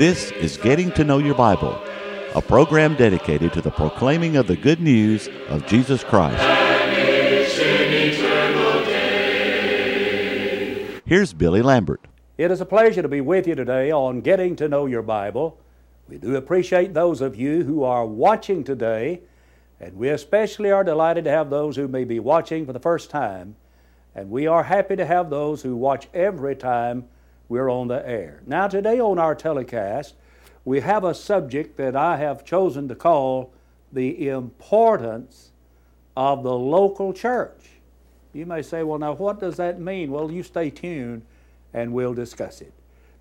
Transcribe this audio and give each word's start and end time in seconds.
This 0.00 0.30
is 0.32 0.56
Getting 0.56 0.90
to 0.92 1.04
Know 1.04 1.18
Your 1.18 1.34
Bible, 1.34 1.78
a 2.34 2.40
program 2.40 2.94
dedicated 2.94 3.52
to 3.52 3.60
the 3.60 3.70
proclaiming 3.70 4.38
of 4.38 4.46
the 4.46 4.56
good 4.56 4.80
news 4.80 5.28
of 5.50 5.66
Jesus 5.66 6.02
Christ. 6.02 6.42
Here's 11.04 11.34
Billy 11.34 11.60
Lambert. 11.60 12.00
It 12.38 12.50
is 12.50 12.62
a 12.62 12.64
pleasure 12.64 13.02
to 13.02 13.08
be 13.08 13.20
with 13.20 13.46
you 13.46 13.54
today 13.54 13.92
on 13.92 14.22
Getting 14.22 14.56
to 14.56 14.70
Know 14.70 14.86
Your 14.86 15.02
Bible. 15.02 15.58
We 16.08 16.16
do 16.16 16.34
appreciate 16.34 16.94
those 16.94 17.20
of 17.20 17.36
you 17.36 17.64
who 17.64 17.84
are 17.84 18.06
watching 18.06 18.64
today, 18.64 19.20
and 19.80 19.98
we 19.98 20.08
especially 20.08 20.70
are 20.70 20.82
delighted 20.82 21.24
to 21.24 21.30
have 21.30 21.50
those 21.50 21.76
who 21.76 21.88
may 21.88 22.04
be 22.04 22.20
watching 22.20 22.64
for 22.64 22.72
the 22.72 22.80
first 22.80 23.10
time. 23.10 23.54
And 24.14 24.30
we 24.30 24.46
are 24.46 24.62
happy 24.62 24.96
to 24.96 25.04
have 25.04 25.28
those 25.28 25.60
who 25.60 25.76
watch 25.76 26.08
every 26.14 26.56
time 26.56 27.04
we're 27.50 27.68
on 27.68 27.88
the 27.88 28.08
air. 28.08 28.40
Now, 28.46 28.68
today 28.68 29.00
on 29.00 29.18
our 29.18 29.34
telecast, 29.34 30.14
we 30.64 30.80
have 30.80 31.02
a 31.02 31.12
subject 31.12 31.76
that 31.78 31.96
I 31.96 32.16
have 32.16 32.44
chosen 32.44 32.86
to 32.88 32.94
call 32.94 33.52
the 33.92 34.28
importance 34.28 35.50
of 36.16 36.44
the 36.44 36.54
local 36.54 37.12
church. 37.12 37.70
You 38.32 38.46
may 38.46 38.62
say, 38.62 38.84
well, 38.84 39.00
now 39.00 39.14
what 39.14 39.40
does 39.40 39.56
that 39.56 39.80
mean? 39.80 40.12
Well, 40.12 40.30
you 40.30 40.44
stay 40.44 40.70
tuned 40.70 41.22
and 41.74 41.92
we'll 41.92 42.14
discuss 42.14 42.60
it. 42.60 42.72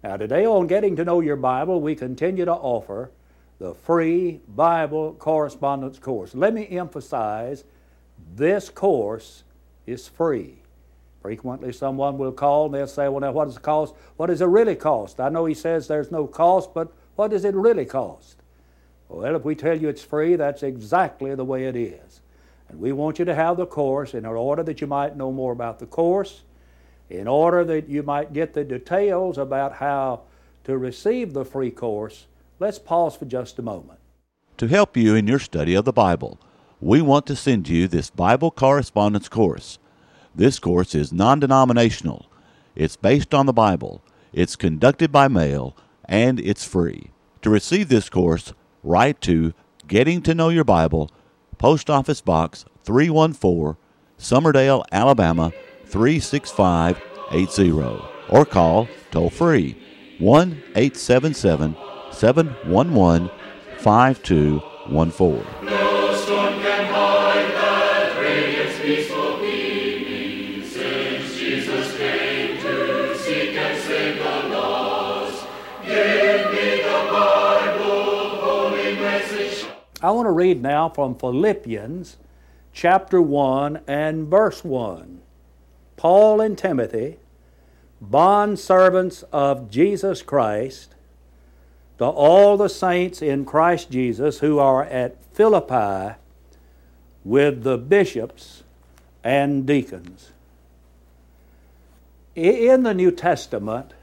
Now, 0.03 0.15
today 0.15 0.45
on 0.45 0.67
Getting 0.67 0.95
to 0.97 1.03
Know 1.03 1.21
Your 1.21 1.35
Bible, 1.35 1.81
we 1.81 1.95
continue 1.95 2.45
to 2.45 2.53
offer 2.53 3.09
the 3.57 3.73
free 3.73 4.41
Bible 4.47 5.15
correspondence 5.15 5.97
course. 5.97 6.35
Let 6.35 6.53
me 6.53 6.67
emphasize 6.69 7.63
this 8.35 8.69
course 8.69 9.43
is 9.87 10.07
free. 10.07 10.59
Frequently, 11.21 11.73
someone 11.73 12.17
will 12.17 12.31
call 12.31 12.67
and 12.67 12.73
they'll 12.73 12.87
say, 12.87 13.09
Well, 13.09 13.19
now, 13.19 13.31
what 13.31 13.45
does 13.45 13.57
it 13.57 13.61
cost? 13.61 13.93
What 14.17 14.27
does 14.27 14.41
it 14.41 14.45
really 14.45 14.75
cost? 14.75 15.19
I 15.19 15.29
know 15.29 15.45
he 15.45 15.53
says 15.53 15.87
there's 15.87 16.11
no 16.11 16.27
cost, 16.27 16.73
but 16.73 16.93
what 17.15 17.31
does 17.31 17.43
it 17.43 17.55
really 17.55 17.85
cost? 17.85 18.37
Well, 19.09 19.35
if 19.35 19.43
we 19.43 19.55
tell 19.55 19.77
you 19.77 19.89
it's 19.89 20.03
free, 20.03 20.35
that's 20.35 20.63
exactly 20.63 21.35
the 21.35 21.43
way 21.43 21.65
it 21.65 21.75
is. 21.75 22.21
And 22.69 22.79
we 22.79 22.91
want 22.91 23.19
you 23.19 23.25
to 23.25 23.35
have 23.35 23.57
the 23.57 23.65
course 23.65 24.13
in 24.13 24.25
order 24.25 24.63
that 24.63 24.79
you 24.79 24.87
might 24.87 25.17
know 25.17 25.31
more 25.31 25.51
about 25.51 25.79
the 25.79 25.87
course, 25.87 26.43
in 27.09 27.27
order 27.27 27.63
that 27.65 27.89
you 27.89 28.03
might 28.03 28.31
get 28.31 28.53
the 28.53 28.63
details 28.63 29.37
about 29.37 29.73
how 29.73 30.21
to 30.63 30.77
receive 30.77 31.33
the 31.33 31.43
free 31.43 31.71
course. 31.71 32.27
Let's 32.59 32.77
pause 32.77 33.15
for 33.15 33.25
just 33.25 33.57
a 33.57 33.63
moment. 33.63 33.99
To 34.57 34.67
help 34.67 34.95
you 34.95 35.15
in 35.15 35.25
your 35.25 35.39
study 35.39 35.73
of 35.73 35.85
the 35.85 35.93
Bible, 35.93 36.39
we 36.79 37.01
want 37.01 37.25
to 37.27 37.35
send 37.35 37.67
you 37.67 37.87
this 37.87 38.09
Bible 38.09 38.51
correspondence 38.51 39.27
course. 39.27 39.79
This 40.39 40.57
course 40.57 40.95
is 40.95 41.11
non 41.11 41.41
denominational, 41.41 42.31
it's 42.73 42.95
based 42.95 43.33
on 43.33 43.45
the 43.45 43.51
Bible, 43.51 44.01
it's 44.31 44.55
conducted 44.55 45.11
by 45.11 45.27
mail, 45.27 45.75
and 46.05 46.39
it's 46.39 46.63
free. 46.63 47.11
To 47.41 47.49
receive 47.49 47.89
this 47.89 48.07
course, 48.07 48.53
write 48.81 49.19
to 49.23 49.53
Getting 49.85 50.21
to 50.21 50.33
Know 50.33 50.47
Your 50.47 50.63
Bible, 50.63 51.11
Post 51.57 51.89
Office 51.89 52.21
Box 52.21 52.63
314, 52.85 53.75
Summerdale, 54.17 54.85
Alabama 54.93 55.51
36580, 55.87 58.01
or 58.29 58.45
call 58.45 58.87
toll 59.11 59.29
free 59.29 59.75
1 60.19 60.51
877 60.73 61.75
711 62.13 63.29
5214. 63.79 65.78
I 80.01 80.11
want 80.11 80.27
to 80.27 80.31
read 80.31 80.61
now 80.61 80.87
from 80.87 81.15
Philippians 81.15 82.15
chapter 82.71 83.21
1 83.21 83.81
and 83.85 84.27
verse 84.27 84.63
1. 84.63 85.19
Paul 85.97 86.39
and 86.39 86.57
Timothy, 86.57 87.17
bond 87.99 88.59
servants 88.59 89.23
of 89.33 89.69
Jesus 89.69 90.21
Christ, 90.21 90.95
to 91.97 92.05
all 92.05 92.55
the 92.55 92.69
saints 92.69 93.21
in 93.21 93.43
Christ 93.43 93.91
Jesus 93.91 94.39
who 94.39 94.57
are 94.57 94.85
at 94.85 95.21
Philippi 95.33 96.15
with 97.25 97.63
the 97.63 97.77
bishops 97.77 98.63
and 99.21 99.65
deacons. 99.65 100.31
In 102.35 102.83
the 102.83 102.93
New 102.93 103.11
Testament, 103.11 103.93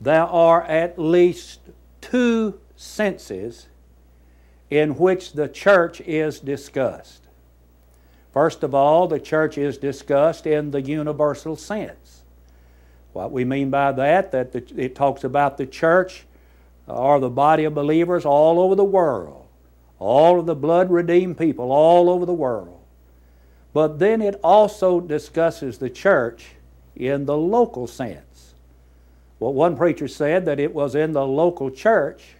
there 0.00 0.22
are 0.22 0.62
at 0.62 1.00
least 1.00 1.58
two 2.00 2.60
senses 2.76 3.66
in 4.70 4.96
which 4.96 5.32
the 5.32 5.48
church 5.48 6.00
is 6.02 6.40
discussed. 6.40 7.26
First 8.32 8.62
of 8.62 8.74
all, 8.74 9.08
the 9.08 9.18
church 9.20 9.56
is 9.56 9.78
discussed 9.78 10.46
in 10.46 10.70
the 10.70 10.82
universal 10.82 11.56
sense. 11.56 12.22
What 13.12 13.32
we 13.32 13.44
mean 13.44 13.70
by 13.70 13.92
that, 13.92 14.32
that 14.32 14.54
it 14.76 14.94
talks 14.94 15.24
about 15.24 15.56
the 15.56 15.66
church 15.66 16.26
uh, 16.88 16.94
or 16.94 17.20
the 17.20 17.30
body 17.30 17.64
of 17.64 17.74
believers 17.74 18.24
all 18.24 18.60
over 18.60 18.74
the 18.74 18.84
world, 18.84 19.46
all 19.98 20.38
of 20.38 20.46
the 20.46 20.54
blood 20.54 20.90
redeemed 20.90 21.38
people 21.38 21.72
all 21.72 22.10
over 22.10 22.26
the 22.26 22.34
world. 22.34 22.80
But 23.72 23.98
then 23.98 24.22
it 24.22 24.38
also 24.42 25.00
discusses 25.00 25.78
the 25.78 25.90
church 25.90 26.50
in 26.94 27.26
the 27.26 27.36
local 27.36 27.86
sense. 27.86 28.54
Well, 29.40 29.52
one 29.52 29.76
preacher 29.76 30.08
said 30.08 30.44
that 30.46 30.60
it 30.60 30.74
was 30.74 30.94
in 30.94 31.12
the 31.12 31.26
local 31.26 31.70
church 31.70 32.34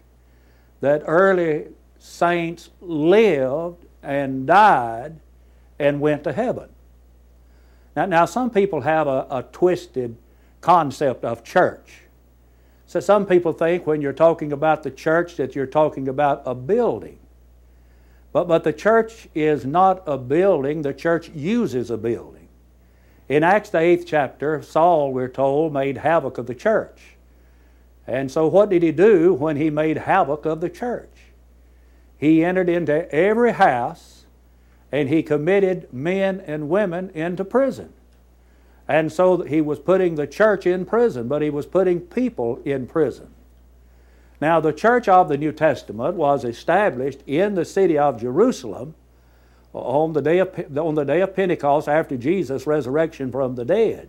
that 0.81 1.03
early 1.07 1.69
saints 1.99 2.71
lived 2.81 3.85
and 4.03 4.47
died 4.47 5.21
and 5.79 6.01
went 6.01 6.25
to 6.25 6.33
heaven. 6.33 6.69
Now, 7.97 8.07
now 8.07 8.25
some 8.25 8.51
people 8.51 8.83
have 8.83 9.07
a, 9.07 9.27
a 9.31 9.45
twisted 9.53 10.17
concept 10.61 11.25
of 11.25 11.45
church. 11.45 12.03
So 12.87 13.01
some 13.01 13.27
people 13.27 13.53
think 13.53 13.87
when 13.87 14.01
you're 14.01 14.13
talking 14.13 14.53
about 14.53 14.83
the 14.83 14.91
church 14.91 15.37
that 15.37 15.55
you're 15.55 15.67
talking 15.67 16.09
about 16.09 16.43
a 16.47 16.55
building. 16.55 17.19
But, 18.33 18.49
but 18.49 18.65
the 18.65 18.73
church 18.73 19.29
is 19.35 19.67
not 19.67 20.03
a 20.07 20.17
building, 20.17 20.83
the 20.83 20.95
church 20.95 21.29
uses 21.31 21.91
a 21.91 21.99
building. 21.99 22.49
In 23.29 23.43
Acts 23.43 23.71
the 23.71 23.79
eighth 23.79 24.07
chapter, 24.07 24.63
Saul, 24.63 25.13
we're 25.13 25.29
told, 25.29 25.73
made 25.73 25.99
havoc 25.99 26.39
of 26.39 26.47
the 26.47 26.55
church. 26.55 27.17
And 28.07 28.31
so 28.31 28.47
what 28.47 28.71
did 28.71 28.83
he 28.83 28.91
do 28.91 29.35
when 29.35 29.57
he 29.57 29.69
made 29.69 29.99
havoc 29.99 30.47
of 30.47 30.63
the 30.63 30.71
church? 30.71 31.11
He 32.19 32.45
entered 32.45 32.69
into 32.69 33.11
every 33.15 33.53
house 33.53 34.27
and 34.91 35.09
he 35.09 35.23
committed 35.23 35.93
men 35.93 36.41
and 36.41 36.69
women 36.69 37.11
into 37.11 37.45
prison. 37.45 37.93
And 38.89 39.13
so 39.13 39.43
he 39.43 39.61
was 39.61 39.79
putting 39.79 40.15
the 40.15 40.27
church 40.27 40.67
in 40.67 40.85
prison, 40.87 41.29
but 41.29 41.43
he 41.43 41.51
was 41.51 41.67
putting 41.67 42.01
people 42.01 42.61
in 42.65 42.87
prison. 42.87 43.29
Now, 44.41 44.61
the 44.61 44.73
church 44.73 45.09
of 45.09 45.29
the 45.29 45.37
New 45.37 45.53
Testament 45.53 46.15
was 46.15 46.45
established 46.45 47.23
in 47.27 47.55
the 47.55 47.65
city 47.65 47.99
of 47.99 48.21
Jerusalem 48.21 48.95
on 49.73 50.13
the 50.13 50.23
day 50.23 50.39
of, 50.39 50.79
on 50.79 50.95
the 50.95 51.05
day 51.05 51.21
of 51.21 51.37
Pentecost 51.37 51.89
after 51.89 52.17
Jesus' 52.17 52.67
resurrection 52.67 53.31
from 53.31 53.57
the 53.57 53.65
dead. 53.65 54.09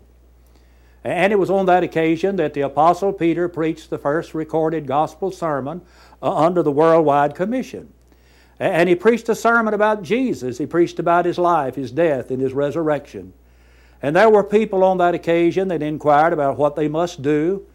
And 1.03 1.31
it 1.33 1.37
was 1.37 1.49
on 1.49 1.65
that 1.65 1.83
occasion 1.83 2.35
that 2.37 2.53
the 2.53 2.61
Apostle 2.61 3.13
Peter 3.13 3.47
preached 3.47 3.89
the 3.89 3.97
first 3.97 4.33
recorded 4.33 4.85
gospel 4.85 5.31
sermon 5.31 5.81
uh, 6.21 6.33
under 6.33 6.61
the 6.61 6.71
worldwide 6.71 7.35
commission. 7.35 7.93
And 8.59 8.89
he 8.89 8.95
preached 8.95 9.29
a 9.29 9.35
sermon 9.35 9.73
about 9.73 10.03
Jesus. 10.03 10.57
He 10.57 10.65
preached 10.65 10.99
about 10.99 11.25
his 11.25 11.37
life, 11.37 11.75
his 11.75 11.91
death, 11.91 12.29
and 12.29 12.41
his 12.41 12.51
resurrection. 12.51 13.33
And 14.01 14.15
there 14.15 14.29
were 14.29 14.43
people 14.43 14.83
on 14.83 14.97
that 14.97 15.15
occasion 15.15 15.69
that 15.69 15.81
inquired 15.81 16.33
about 16.33 16.57
what 16.57 16.75
they 16.75 16.89
must 16.89 17.21
do. 17.21 17.65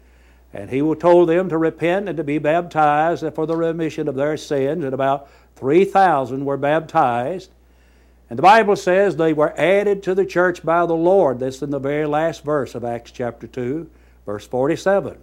And 0.53 0.69
he 0.69 0.79
told 0.95 1.27
them 1.27 1.49
to 1.49 1.57
repent 1.57 2.07
and 2.07 2.17
to 2.17 2.23
be 2.23 2.37
baptized 2.37 3.25
for 3.33 3.45
the 3.45 3.57
remission 3.57 4.07
of 4.07 4.15
their 4.15 4.37
sins. 4.37 4.83
And 4.83 4.93
about 4.93 5.27
3,000 5.55 6.45
were 6.45 6.57
baptized. 6.57 7.49
And 8.29 8.37
the 8.37 8.43
Bible 8.43 8.75
says 8.75 9.15
they 9.15 9.33
were 9.33 9.59
added 9.59 10.03
to 10.03 10.15
the 10.15 10.25
church 10.25 10.63
by 10.63 10.85
the 10.85 10.95
Lord. 10.95 11.39
That's 11.39 11.61
in 11.61 11.71
the 11.71 11.79
very 11.79 12.05
last 12.05 12.43
verse 12.43 12.73
of 12.75 12.83
Acts 12.83 13.11
chapter 13.11 13.47
2, 13.47 13.89
verse 14.25 14.47
47. 14.47 15.17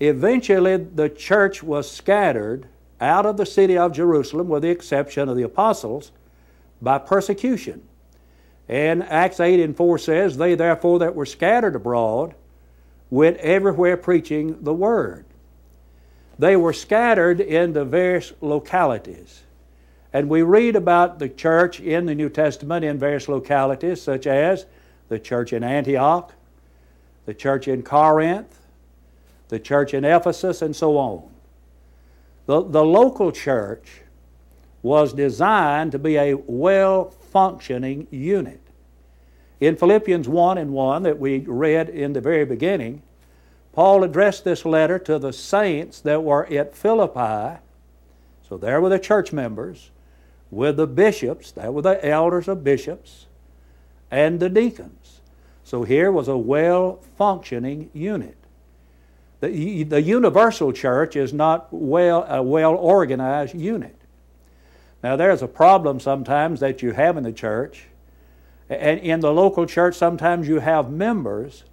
Eventually, 0.00 0.76
the 0.76 1.08
church 1.08 1.62
was 1.62 1.90
scattered 1.90 2.66
out 3.00 3.26
of 3.26 3.36
the 3.36 3.46
city 3.46 3.76
of 3.76 3.92
Jerusalem, 3.92 4.48
with 4.48 4.62
the 4.62 4.70
exception 4.70 5.28
of 5.28 5.36
the 5.36 5.42
apostles, 5.42 6.12
by 6.80 6.98
persecution. 6.98 7.82
And 8.68 9.02
Acts 9.04 9.40
8 9.40 9.60
and 9.60 9.76
4 9.76 9.98
says, 9.98 10.36
They 10.36 10.54
therefore 10.54 10.98
that 10.98 11.14
were 11.14 11.26
scattered 11.26 11.76
abroad 11.76 12.34
went 13.10 13.36
everywhere 13.38 13.96
preaching 13.96 14.62
the 14.62 14.74
word. 14.74 15.24
They 16.38 16.56
were 16.56 16.72
scattered 16.72 17.40
into 17.40 17.84
various 17.84 18.32
localities. 18.40 19.42
And 20.12 20.28
we 20.28 20.42
read 20.42 20.76
about 20.76 21.18
the 21.18 21.28
church 21.28 21.80
in 21.80 22.06
the 22.06 22.14
New 22.14 22.28
Testament 22.28 22.84
in 22.84 22.98
various 22.98 23.28
localities, 23.28 24.02
such 24.02 24.26
as 24.26 24.66
the 25.08 25.18
church 25.18 25.52
in 25.52 25.62
Antioch, 25.62 26.32
the 27.26 27.34
church 27.34 27.68
in 27.68 27.82
Corinth, 27.82 28.60
the 29.48 29.58
church 29.58 29.94
in 29.94 30.04
Ephesus, 30.04 30.62
and 30.62 30.74
so 30.74 30.96
on. 30.96 31.22
The, 32.46 32.62
the 32.62 32.84
local 32.84 33.32
church 33.32 34.02
was 34.82 35.12
designed 35.12 35.92
to 35.92 35.98
be 35.98 36.16
a 36.16 36.34
well 36.34 37.10
functioning 37.10 38.06
unit. 38.10 38.60
In 39.60 39.76
Philippians 39.76 40.28
1 40.28 40.58
and 40.58 40.72
1, 40.72 41.02
that 41.02 41.18
we 41.18 41.40
read 41.40 41.88
in 41.88 42.12
the 42.12 42.20
very 42.20 42.44
beginning, 42.44 43.02
Paul 43.72 44.04
addressed 44.04 44.44
this 44.44 44.64
letter 44.64 44.98
to 45.00 45.18
the 45.18 45.32
saints 45.32 46.00
that 46.00 46.22
were 46.22 46.46
at 46.46 46.74
Philippi. 46.74 47.60
So 48.48 48.56
there 48.56 48.80
were 48.80 48.88
the 48.88 48.98
church 48.98 49.32
members 49.32 49.90
with 50.50 50.76
the 50.76 50.86
bishops, 50.86 51.50
there 51.50 51.72
were 51.72 51.82
the 51.82 52.04
elders 52.06 52.48
of 52.48 52.62
bishops, 52.62 53.26
and 54.10 54.38
the 54.38 54.48
deacons. 54.48 55.20
So 55.64 55.82
here 55.82 56.12
was 56.12 56.28
a 56.28 56.38
well 56.38 57.00
functioning 57.18 57.90
unit. 57.92 58.36
The, 59.40 59.82
the 59.82 60.00
universal 60.00 60.72
church 60.72 61.14
is 61.16 61.32
not 61.32 61.68
well, 61.70 62.24
a 62.28 62.42
well 62.42 62.74
organized 62.74 63.54
unit. 63.54 63.96
Now, 65.02 65.16
there's 65.16 65.42
a 65.42 65.48
problem 65.48 66.00
sometimes 66.00 66.60
that 66.60 66.82
you 66.82 66.92
have 66.92 67.16
in 67.16 67.22
the 67.22 67.32
church. 67.32 67.86
And 68.68 68.98
in 69.00 69.20
the 69.20 69.32
local 69.32 69.66
church, 69.66 69.94
sometimes 69.94 70.48
you 70.48 70.58
have 70.58 70.90
members 70.90 71.64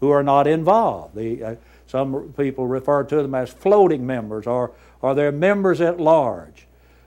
who 0.00 0.10
are 0.10 0.22
not 0.22 0.46
involved. 0.46 1.16
The, 1.16 1.42
uh, 1.42 1.54
some 1.86 2.34
people 2.36 2.66
refer 2.66 3.02
to 3.04 3.16
them 3.16 3.34
as 3.34 3.50
floating 3.50 4.06
members 4.06 4.46
or, 4.46 4.72
or 5.00 5.14
they're 5.14 5.32
members 5.32 5.80
at 5.80 5.98
large. 5.98 6.66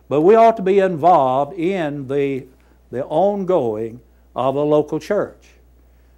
But 0.09 0.21
we 0.21 0.35
ought 0.35 0.57
to 0.57 0.63
be 0.63 0.79
involved 0.79 1.57
in 1.57 2.07
the, 2.07 2.45
the 2.89 3.05
ongoing 3.05 4.01
of 4.35 4.55
a 4.55 4.61
local 4.61 4.99
church. 4.99 5.51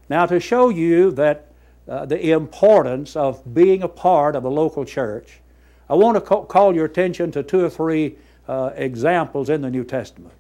Now, 0.09 0.25
to 0.25 0.39
show 0.39 0.69
you 0.69 1.11
that 1.11 1.52
uh, 1.87 2.05
the 2.05 2.31
importance 2.31 3.15
of 3.15 3.53
being 3.53 3.83
a 3.83 3.87
part 3.87 4.35
of 4.35 4.45
a 4.45 4.49
local 4.49 4.85
church, 4.85 5.39
I 5.89 5.95
want 5.95 6.15
to 6.15 6.21
call 6.21 6.73
your 6.73 6.85
attention 6.85 7.31
to 7.31 7.43
two 7.43 7.65
or 7.65 7.69
three 7.69 8.15
uh, 8.47 8.71
examples 8.75 9.49
in 9.49 9.61
the 9.61 9.69
New 9.69 9.83
Testament. 9.83 10.33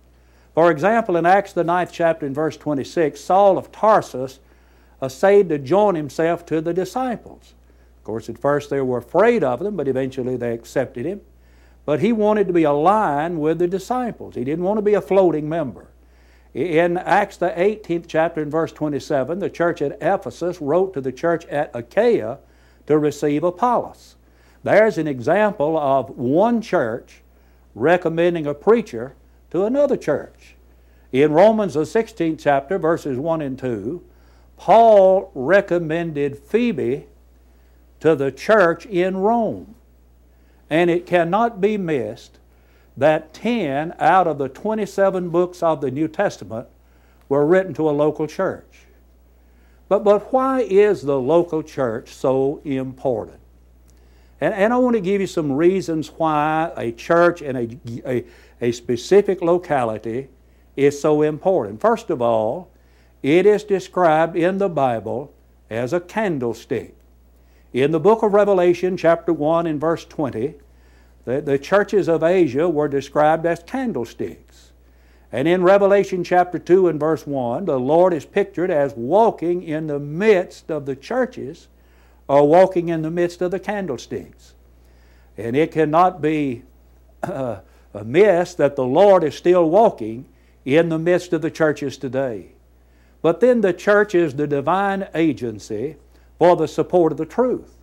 For 0.53 0.71
example, 0.71 1.17
in 1.17 1.25
Acts 1.25 1.53
the 1.53 1.63
ninth 1.63 1.91
chapter 1.91 2.25
in 2.25 2.33
verse 2.33 2.57
26, 2.57 3.19
Saul 3.19 3.57
of 3.57 3.71
Tarsus 3.71 4.39
essayed 5.01 5.49
to 5.49 5.57
join 5.57 5.95
himself 5.95 6.45
to 6.47 6.61
the 6.61 6.73
disciples. 6.73 7.53
Of 7.97 8.03
course, 8.03 8.29
at 8.29 8.37
first 8.37 8.69
they 8.69 8.81
were 8.81 8.99
afraid 8.99 9.43
of 9.43 9.59
them, 9.59 9.75
but 9.75 9.87
eventually 9.87 10.37
they 10.37 10.53
accepted 10.53 11.05
him. 11.05 11.21
But 11.85 11.99
he 11.99 12.13
wanted 12.13 12.47
to 12.47 12.53
be 12.53 12.63
aligned 12.63 13.41
with 13.41 13.59
the 13.59 13.67
disciples. 13.67 14.35
He 14.35 14.43
didn't 14.43 14.63
want 14.63 14.77
to 14.77 14.81
be 14.81 14.93
a 14.93 15.01
floating 15.01 15.49
member. 15.49 15.87
In 16.53 16.97
Acts, 16.97 17.37
the 17.37 17.49
18th 17.49 18.05
chapter, 18.07 18.41
in 18.41 18.49
verse 18.49 18.71
27, 18.71 19.39
the 19.39 19.49
church 19.49 19.81
at 19.81 19.97
Ephesus 20.01 20.61
wrote 20.61 20.93
to 20.93 21.01
the 21.01 21.11
church 21.11 21.45
at 21.47 21.71
Achaia 21.73 22.37
to 22.85 22.97
receive 22.97 23.43
Apollos. 23.43 24.15
There's 24.63 24.97
an 24.97 25.07
example 25.07 25.77
of 25.77 26.11
one 26.11 26.61
church 26.61 27.21
recommending 27.73 28.45
a 28.45 28.53
preacher 28.53 29.15
to 29.49 29.65
another 29.65 29.97
church. 29.97 30.55
In 31.11 31.31
Romans, 31.31 31.73
the 31.73 31.81
16th 31.81 32.39
chapter, 32.39 32.77
verses 32.77 33.17
1 33.17 33.41
and 33.41 33.57
2, 33.57 34.03
Paul 34.57 35.31
recommended 35.33 36.37
Phoebe 36.37 37.07
to 37.99 38.15
the 38.15 38.31
church 38.31 38.85
in 38.85 39.17
Rome. 39.17 39.75
And 40.69 40.89
it 40.89 41.05
cannot 41.05 41.61
be 41.61 41.77
missed 41.77 42.39
that 42.97 43.33
10 43.33 43.95
out 43.99 44.27
of 44.27 44.37
the 44.37 44.49
27 44.49 45.29
books 45.29 45.63
of 45.63 45.81
the 45.81 45.91
New 45.91 46.07
Testament 46.07 46.67
were 47.29 47.45
written 47.45 47.73
to 47.73 47.89
a 47.89 47.91
local 47.91 48.27
church. 48.27 48.85
But, 49.89 50.03
but 50.03 50.31
why 50.31 50.61
is 50.61 51.01
the 51.01 51.19
local 51.19 51.63
church 51.63 52.09
so 52.09 52.61
important? 52.63 53.39
And, 54.39 54.53
and 54.53 54.73
I 54.73 54.77
want 54.77 54.95
to 54.95 55.01
give 55.01 55.21
you 55.21 55.27
some 55.27 55.51
reasons 55.51 56.09
why 56.09 56.71
a 56.75 56.91
church 56.91 57.41
in 57.41 57.55
a, 57.55 58.09
a, 58.09 58.25
a 58.61 58.71
specific 58.71 59.41
locality 59.41 60.29
is 60.75 60.99
so 60.99 61.21
important. 61.21 61.81
First 61.81 62.09
of 62.09 62.21
all, 62.21 62.69
it 63.21 63.45
is 63.45 63.63
described 63.63 64.35
in 64.35 64.57
the 64.57 64.69
Bible 64.69 65.33
as 65.69 65.93
a 65.93 65.99
candlestick. 65.99 66.95
In 67.71 67.91
the 67.91 67.99
book 67.99 68.21
of 68.21 68.33
Revelation, 68.33 68.97
chapter 68.97 69.33
1 69.33 69.65
and 69.65 69.79
verse 69.79 70.05
20, 70.05 70.55
the, 71.25 71.41
the 71.41 71.57
churches 71.57 72.07
of 72.07 72.23
Asia 72.23 72.67
were 72.67 72.87
described 72.87 73.45
as 73.45 73.63
candlesticks. 73.63 74.71
And 75.31 75.47
in 75.47 75.63
Revelation 75.63 76.23
chapter 76.23 76.59
2 76.59 76.87
and 76.87 76.99
verse 76.99 77.25
1, 77.25 77.65
the 77.65 77.79
Lord 77.79 78.13
is 78.13 78.25
pictured 78.25 78.69
as 78.69 78.93
walking 78.95 79.63
in 79.63 79.87
the 79.87 79.99
midst 79.99 80.69
of 80.69 80.85
the 80.85 80.95
churches 80.95 81.69
or 82.27 82.47
walking 82.47 82.89
in 82.89 83.01
the 83.01 83.09
midst 83.09 83.41
of 83.41 83.51
the 83.51 83.59
candlesticks. 83.59 84.53
And 85.37 85.55
it 85.55 85.71
cannot 85.71 86.21
be 86.21 86.63
uh, 87.23 87.61
amiss 87.93 88.53
that 88.55 88.75
the 88.75 88.85
Lord 88.85 89.23
is 89.23 89.35
still 89.35 89.69
walking 89.69 90.25
in 90.65 90.89
the 90.89 90.99
midst 90.99 91.33
of 91.33 91.41
the 91.41 91.51
churches 91.51 91.97
today. 91.97 92.49
But 93.23 93.39
then 93.39 93.61
the 93.61 93.73
church 93.73 94.13
is 94.13 94.35
the 94.35 94.47
divine 94.47 95.07
agency 95.15 95.95
for 96.37 96.55
the 96.55 96.67
support 96.67 97.11
of 97.11 97.17
the 97.17 97.25
truth. 97.25 97.77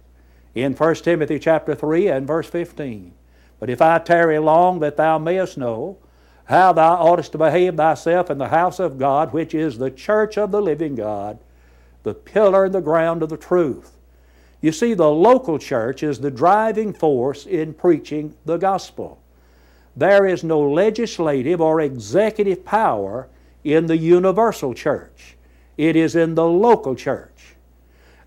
In 0.55 0.75
1 0.75 0.95
Timothy 0.97 1.39
chapter 1.39 1.75
3 1.75 2.09
and 2.09 2.27
verse 2.27 2.49
15. 2.49 3.13
But 3.61 3.71
if 3.71 3.81
I 3.81 3.99
tarry 3.99 4.39
long, 4.39 4.81
that 4.81 4.97
thou 4.97 5.19
mayest 5.19 5.57
know 5.59 5.99
how 6.47 6.73
thou 6.73 6.97
oughtest 6.97 7.33
to 7.33 7.39
behave 7.39 7.77
thyself 7.77 8.29
in 8.29 8.39
the 8.39 8.49
house 8.49 8.81
of 8.81 8.99
God, 8.99 9.33
which 9.33 9.55
is 9.55 9.79
the 9.79 9.91
church 9.91 10.37
of 10.37 10.51
the 10.51 10.61
living 10.61 10.97
God, 10.97 11.39
the 12.03 12.15
pillar 12.15 12.65
and 12.65 12.75
the 12.75 12.81
ground 12.81 13.23
of 13.23 13.29
the 13.29 13.37
truth. 13.37 13.97
You 14.61 14.73
see, 14.73 14.95
the 14.95 15.11
local 15.11 15.59
church 15.59 16.03
is 16.03 16.19
the 16.19 16.31
driving 16.31 16.93
force 16.93 17.47
in 17.47 17.75
preaching 17.75 18.35
the 18.47 18.57
gospel. 18.57 19.21
There 19.97 20.27
is 20.27 20.43
no 20.43 20.61
legislative 20.61 21.61
or 21.61 21.81
executive 21.81 22.65
power 22.65 23.29
in 23.63 23.87
the 23.87 23.97
universal 23.97 24.75
church. 24.75 25.37
It 25.77 25.97
is 25.97 26.17
in 26.17 26.35
the 26.35 26.47
local 26.47 26.95
church. 26.95 27.55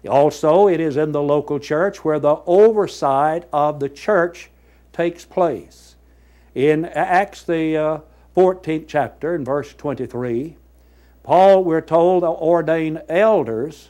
Also, 0.08 0.68
it 0.68 0.80
is 0.80 0.98
in 0.98 1.12
the 1.12 1.22
local 1.22 1.60
church 1.60 2.04
where 2.04 2.20
the 2.20 2.38
oversight 2.46 3.46
of 3.52 3.80
the 3.80 3.90
church 3.90 4.50
takes 4.94 5.26
place. 5.26 5.96
In 6.56 6.86
Acts, 6.86 7.44
the 7.44 7.76
uh, 7.76 8.00
14th 8.36 8.86
chapter, 8.88 9.36
in 9.36 9.44
verse 9.44 9.74
23, 9.74 10.56
Paul, 11.24 11.64
we're 11.64 11.82
told, 11.82 12.24
to 12.24 12.28
ordain 12.28 13.02
elders 13.10 13.90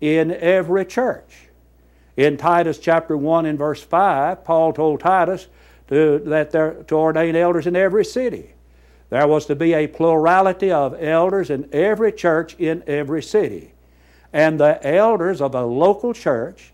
in 0.00 0.30
every 0.32 0.84
church. 0.84 1.48
In 2.16 2.36
Titus 2.36 2.78
chapter 2.78 3.16
1 3.16 3.46
and 3.46 3.58
verse 3.58 3.82
5, 3.82 4.44
Paul 4.44 4.72
told 4.72 5.00
Titus 5.00 5.48
to, 5.88 6.18
that 6.20 6.50
there, 6.50 6.82
to 6.84 6.94
ordain 6.94 7.36
elders 7.36 7.66
in 7.66 7.76
every 7.76 8.04
city. 8.04 8.52
There 9.10 9.26
was 9.26 9.46
to 9.46 9.54
be 9.54 9.72
a 9.72 9.86
plurality 9.86 10.70
of 10.70 11.00
elders 11.00 11.50
in 11.50 11.68
every 11.72 12.12
church 12.12 12.54
in 12.58 12.82
every 12.86 13.22
city. 13.22 13.72
And 14.32 14.58
the 14.58 14.84
elders 14.86 15.40
of 15.40 15.54
a 15.54 15.64
local 15.64 16.12
church 16.12 16.72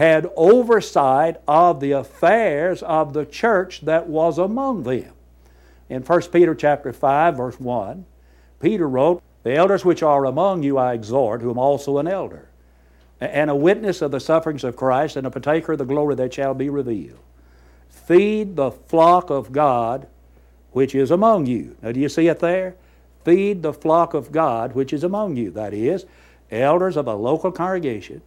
had 0.00 0.26
oversight 0.34 1.36
of 1.46 1.78
the 1.78 1.92
affairs 1.92 2.82
of 2.84 3.12
the 3.12 3.26
church 3.26 3.82
that 3.82 4.08
was 4.08 4.38
among 4.38 4.82
them. 4.82 5.12
In 5.90 6.02
1 6.02 6.32
Peter 6.32 6.54
chapter 6.54 6.90
5 6.90 7.36
verse 7.36 7.60
1, 7.60 8.06
Peter 8.60 8.88
wrote, 8.88 9.20
"The 9.42 9.54
elders 9.54 9.84
which 9.84 10.02
are 10.02 10.24
among 10.24 10.62
you 10.62 10.78
I 10.78 10.94
exhort, 10.94 11.42
whom 11.42 11.58
also 11.58 11.98
an 11.98 12.08
elder, 12.08 12.48
and 13.20 13.50
a 13.50 13.54
witness 13.54 14.00
of 14.00 14.10
the 14.10 14.20
sufferings 14.20 14.64
of 14.64 14.74
Christ 14.74 15.16
and 15.16 15.26
a 15.26 15.30
partaker 15.30 15.72
of 15.72 15.78
the 15.78 15.84
glory 15.84 16.14
that 16.14 16.32
shall 16.32 16.54
be 16.54 16.70
revealed. 16.70 17.18
Feed 17.90 18.56
the 18.56 18.70
flock 18.70 19.28
of 19.28 19.52
God 19.52 20.06
which 20.72 20.94
is 20.94 21.10
among 21.10 21.44
you." 21.44 21.76
Now 21.82 21.92
do 21.92 22.00
you 22.00 22.08
see 22.08 22.26
it 22.28 22.38
there? 22.38 22.74
Feed 23.22 23.62
the 23.62 23.74
flock 23.74 24.14
of 24.14 24.32
God 24.32 24.74
which 24.74 24.94
is 24.94 25.04
among 25.04 25.36
you. 25.36 25.50
That 25.50 25.74
is, 25.74 26.06
elders 26.50 26.96
of 26.96 27.06
a 27.06 27.14
local 27.14 27.52
congregation 27.52 28.22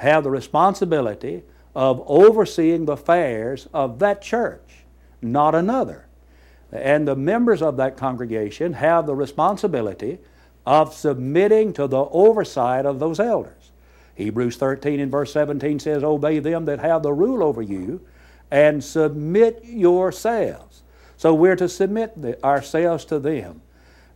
have 0.00 0.24
the 0.24 0.30
responsibility 0.30 1.42
of 1.74 2.02
overseeing 2.06 2.86
the 2.86 2.92
affairs 2.92 3.68
of 3.74 3.98
that 3.98 4.22
church, 4.22 4.84
not 5.20 5.54
another. 5.54 6.06
And 6.72 7.06
the 7.06 7.14
members 7.14 7.60
of 7.60 7.76
that 7.76 7.98
congregation 7.98 8.72
have 8.72 9.04
the 9.04 9.14
responsibility 9.14 10.18
of 10.64 10.94
submitting 10.94 11.74
to 11.74 11.86
the 11.86 12.04
oversight 12.04 12.86
of 12.86 12.98
those 12.98 13.20
elders. 13.20 13.72
Hebrews 14.14 14.56
13 14.56 15.00
and 15.00 15.10
verse 15.10 15.34
17 15.34 15.78
says, 15.78 16.02
Obey 16.02 16.38
them 16.38 16.64
that 16.64 16.80
have 16.80 17.02
the 17.02 17.12
rule 17.12 17.42
over 17.42 17.60
you 17.60 18.00
and 18.50 18.82
submit 18.82 19.60
yourselves. 19.64 20.82
So 21.18 21.34
we're 21.34 21.56
to 21.56 21.68
submit 21.68 22.20
the, 22.20 22.42
ourselves 22.42 23.04
to 23.06 23.18
them. 23.18 23.60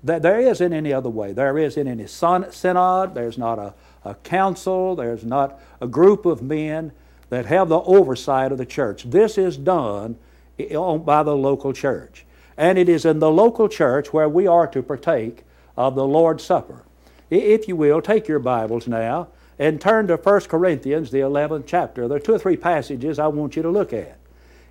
There 0.05 0.39
isn't 0.39 0.73
any 0.73 0.93
other 0.93 1.09
way. 1.09 1.33
There 1.33 1.59
isn't 1.59 1.89
any 1.89 2.07
synod, 2.07 3.15
there's 3.15 3.39
not 3.39 3.59
a 3.59 3.75
a 4.05 4.15
council, 4.17 4.95
there's 4.95 5.25
not 5.25 5.59
a 5.81 5.87
group 5.87 6.27
of 6.27 6.43
men 6.43 6.93
that 7.31 7.47
have 7.47 7.69
the 7.69 7.81
oversight 7.81 8.53
of 8.53 8.59
the 8.59 8.67
church. 8.67 9.05
This 9.05 9.39
is 9.39 9.57
done 9.57 10.17
by 10.59 11.23
the 11.23 11.37
local 11.37 11.73
church. 11.73 12.25
And 12.57 12.79
it 12.79 12.89
is 12.89 13.05
in 13.05 13.19
the 13.19 13.31
local 13.31 13.69
church 13.69 14.13
where 14.13 14.29
we 14.29 14.47
are 14.47 14.67
to 14.69 14.83
partake 14.83 15.45
of 15.77 15.95
the 15.95 16.07
Lord's 16.07 16.45
Supper. 16.45 16.85
If 17.31 17.67
you 17.67 17.75
will, 17.75 18.01
take 18.01 18.29
your 18.29 18.39
Bibles 18.39 18.87
now 18.87 19.29
and 19.59 19.81
turn 19.81 20.07
to 20.09 20.17
1 20.17 20.41
Corinthians, 20.43 21.11
the 21.11 21.19
11th 21.19 21.65
chapter. 21.67 22.07
There 22.07 22.19
are 22.19 22.21
two 22.21 22.35
or 22.35 22.39
three 22.39 22.57
passages 22.57 23.19
I 23.19 23.27
want 23.29 23.57
you 23.57 23.63
to 23.63 23.71
look 23.71 23.93
at. 23.93 24.19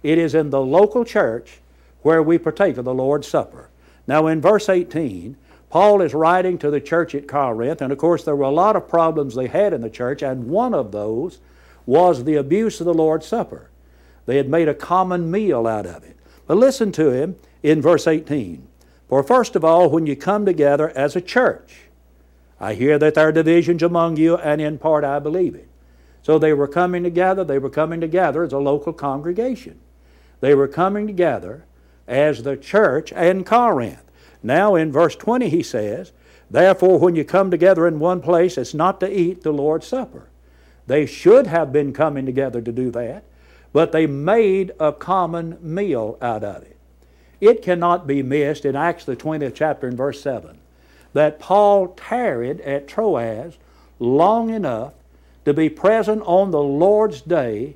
It 0.03 0.17
is 0.17 0.35
in 0.35 0.49
the 0.51 0.61
local 0.61 1.03
church 1.03 1.59
where 2.03 2.21
we 2.21 2.37
partake 2.37 2.77
of 2.77 2.85
the 2.85 2.93
Lord's 2.93 3.27
Supper. 3.27 3.69
Now, 4.07 4.27
in 4.27 4.41
verse 4.41 4.69
18, 4.69 5.37
Paul 5.69 6.01
is 6.01 6.13
writing 6.13 6.57
to 6.59 6.69
the 6.69 6.81
church 6.81 7.15
at 7.15 7.27
Corinth, 7.27 7.81
and 7.81 7.91
of 7.91 7.97
course, 7.97 8.23
there 8.23 8.35
were 8.35 8.45
a 8.45 8.51
lot 8.51 8.75
of 8.75 8.87
problems 8.87 9.33
they 9.33 9.47
had 9.47 9.73
in 9.73 9.81
the 9.81 9.89
church, 9.89 10.21
and 10.21 10.47
one 10.47 10.73
of 10.73 10.91
those 10.91 11.39
was 11.85 12.23
the 12.23 12.35
abuse 12.35 12.79
of 12.79 12.85
the 12.85 12.93
Lord's 12.93 13.25
Supper. 13.25 13.69
They 14.25 14.37
had 14.37 14.49
made 14.49 14.67
a 14.67 14.75
common 14.75 15.31
meal 15.31 15.67
out 15.67 15.85
of 15.85 16.03
it. 16.03 16.15
But 16.47 16.57
listen 16.57 16.91
to 16.93 17.09
him 17.09 17.37
in 17.61 17.81
verse 17.81 18.07
18. 18.07 18.67
For 19.07 19.23
first 19.23 19.55
of 19.55 19.65
all, 19.65 19.89
when 19.89 20.05
you 20.05 20.15
come 20.15 20.45
together 20.45 20.89
as 20.91 21.15
a 21.15 21.21
church, 21.21 21.83
I 22.59 22.73
hear 22.73 22.97
that 22.99 23.15
there 23.15 23.27
are 23.27 23.31
divisions 23.31 23.83
among 23.83 24.17
you, 24.17 24.37
and 24.37 24.61
in 24.61 24.77
part 24.77 25.03
I 25.03 25.19
believe 25.19 25.55
it. 25.55 25.67
So 26.21 26.39
they 26.39 26.53
were 26.53 26.67
coming 26.67 27.03
together, 27.03 27.43
they 27.43 27.59
were 27.59 27.69
coming 27.69 27.99
together 27.99 28.43
as 28.43 28.53
a 28.53 28.59
local 28.59 28.93
congregation. 28.93 29.79
They 30.39 30.55
were 30.55 30.67
coming 30.67 31.07
together 31.07 31.65
as 32.07 32.43
the 32.43 32.57
church 32.57 33.11
in 33.11 33.43
Corinth. 33.43 34.03
Now 34.41 34.75
in 34.75 34.91
verse 34.91 35.15
20 35.15 35.49
he 35.49 35.63
says, 35.63 36.11
Therefore, 36.49 36.99
when 36.99 37.15
you 37.15 37.23
come 37.23 37.49
together 37.49 37.87
in 37.87 37.99
one 37.99 38.21
place, 38.21 38.57
it's 38.57 38.73
not 38.73 38.99
to 38.99 39.11
eat 39.11 39.41
the 39.41 39.51
Lord's 39.51 39.87
Supper. 39.87 40.27
They 40.85 41.05
should 41.05 41.47
have 41.47 41.71
been 41.71 41.93
coming 41.93 42.25
together 42.25 42.61
to 42.61 42.71
do 42.71 42.91
that, 42.91 43.23
but 43.71 43.91
they 43.91 44.05
made 44.05 44.71
a 44.79 44.91
common 44.91 45.57
meal 45.61 46.17
out 46.21 46.43
of 46.43 46.63
it. 46.63 46.77
It 47.41 47.61
cannot 47.61 48.05
be 48.05 48.21
missed 48.21 48.65
in 48.65 48.75
Acts 48.75 49.05
the 49.05 49.15
20th 49.15 49.55
chapter 49.55 49.87
and 49.87 49.97
verse 49.97 50.21
7 50.21 50.59
that 51.13 51.39
Paul 51.39 51.89
tarried 51.89 52.61
at 52.61 52.87
Troas 52.87 53.57
long 53.99 54.49
enough 54.49 54.93
to 55.45 55.53
be 55.53 55.69
present 55.69 56.21
on 56.25 56.51
the 56.51 56.61
Lord's 56.61 57.21
day 57.21 57.75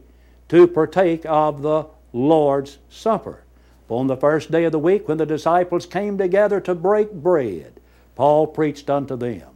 to 0.50 0.68
partake 0.68 1.26
of 1.26 1.62
the 1.62 1.86
Lord's 2.14 2.78
Supper. 2.90 3.44
On 3.90 4.08
the 4.08 4.18
first 4.18 4.52
day 4.52 4.66
of 4.66 4.72
the 4.72 4.80
week, 4.80 5.08
when 5.08 5.18
the 5.18 5.26
disciples 5.26 5.86
came 5.86 6.18
together 6.18 6.60
to 6.62 6.76
break 6.76 7.12
bread, 7.12 7.80
Paul 8.16 8.48
preached 8.48 8.90
unto 8.90 9.16
them. 9.16 9.48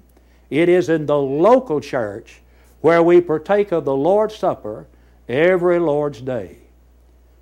It 0.49 0.69
is 0.69 0.89
in 0.89 1.05
the 1.05 1.17
local 1.17 1.81
church 1.81 2.41
where 2.81 3.03
we 3.03 3.21
partake 3.21 3.71
of 3.71 3.85
the 3.85 3.95
Lord's 3.95 4.35
Supper 4.35 4.87
every 5.27 5.79
Lord's 5.79 6.21
day. 6.21 6.57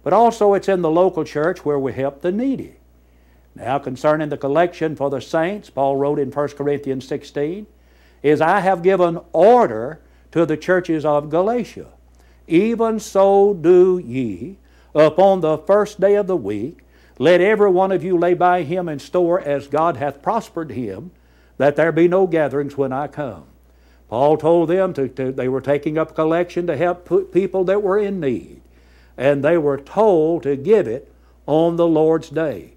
But 0.03 0.13
also, 0.13 0.53
it's 0.53 0.69
in 0.69 0.81
the 0.81 0.89
local 0.89 1.23
church 1.23 1.65
where 1.65 1.79
we 1.79 1.93
help 1.93 2.21
the 2.21 2.31
needy. 2.31 2.75
Now, 3.55 3.79
concerning 3.79 4.29
the 4.29 4.37
collection 4.37 4.95
for 4.95 5.09
the 5.09 5.19
saints, 5.19 5.69
Paul 5.69 5.97
wrote 5.97 6.19
in 6.19 6.31
1 6.31 6.47
Corinthians 6.49 7.07
16, 7.07 7.67
is 8.23 8.41
I 8.41 8.59
have 8.61 8.83
given 8.83 9.19
order 9.33 10.01
to 10.31 10.45
the 10.45 10.57
churches 10.57 11.05
of 11.05 11.29
Galatia. 11.29 11.87
Even 12.47 12.99
so 12.99 13.53
do 13.53 13.97
ye, 13.97 14.57
upon 14.93 15.41
the 15.41 15.57
first 15.57 15.99
day 15.99 16.15
of 16.15 16.27
the 16.27 16.37
week, 16.37 16.79
let 17.17 17.41
every 17.41 17.69
one 17.69 17.91
of 17.91 18.03
you 18.03 18.17
lay 18.17 18.33
by 18.33 18.63
him 18.63 18.87
in 18.87 18.99
store 18.99 19.39
as 19.39 19.67
God 19.67 19.97
hath 19.97 20.21
prospered 20.21 20.71
him, 20.71 21.11
that 21.57 21.75
there 21.75 21.91
be 21.91 22.07
no 22.07 22.25
gatherings 22.27 22.77
when 22.77 22.93
I 22.93 23.07
come. 23.07 23.43
Paul 24.07 24.37
told 24.37 24.69
them 24.69 24.93
to, 24.93 25.07
to 25.09 25.31
they 25.31 25.47
were 25.47 25.61
taking 25.61 25.97
up 25.97 26.15
collection 26.15 26.65
to 26.67 26.77
help 26.77 27.05
put 27.05 27.33
people 27.33 27.63
that 27.65 27.83
were 27.83 27.99
in 27.99 28.19
need, 28.19 28.61
and 29.17 29.43
they 29.43 29.57
were 29.57 29.77
told 29.77 30.43
to 30.43 30.55
give 30.55 30.87
it 30.87 31.11
on 31.45 31.75
the 31.75 31.87
Lord's 31.87 32.29
day. 32.29 32.73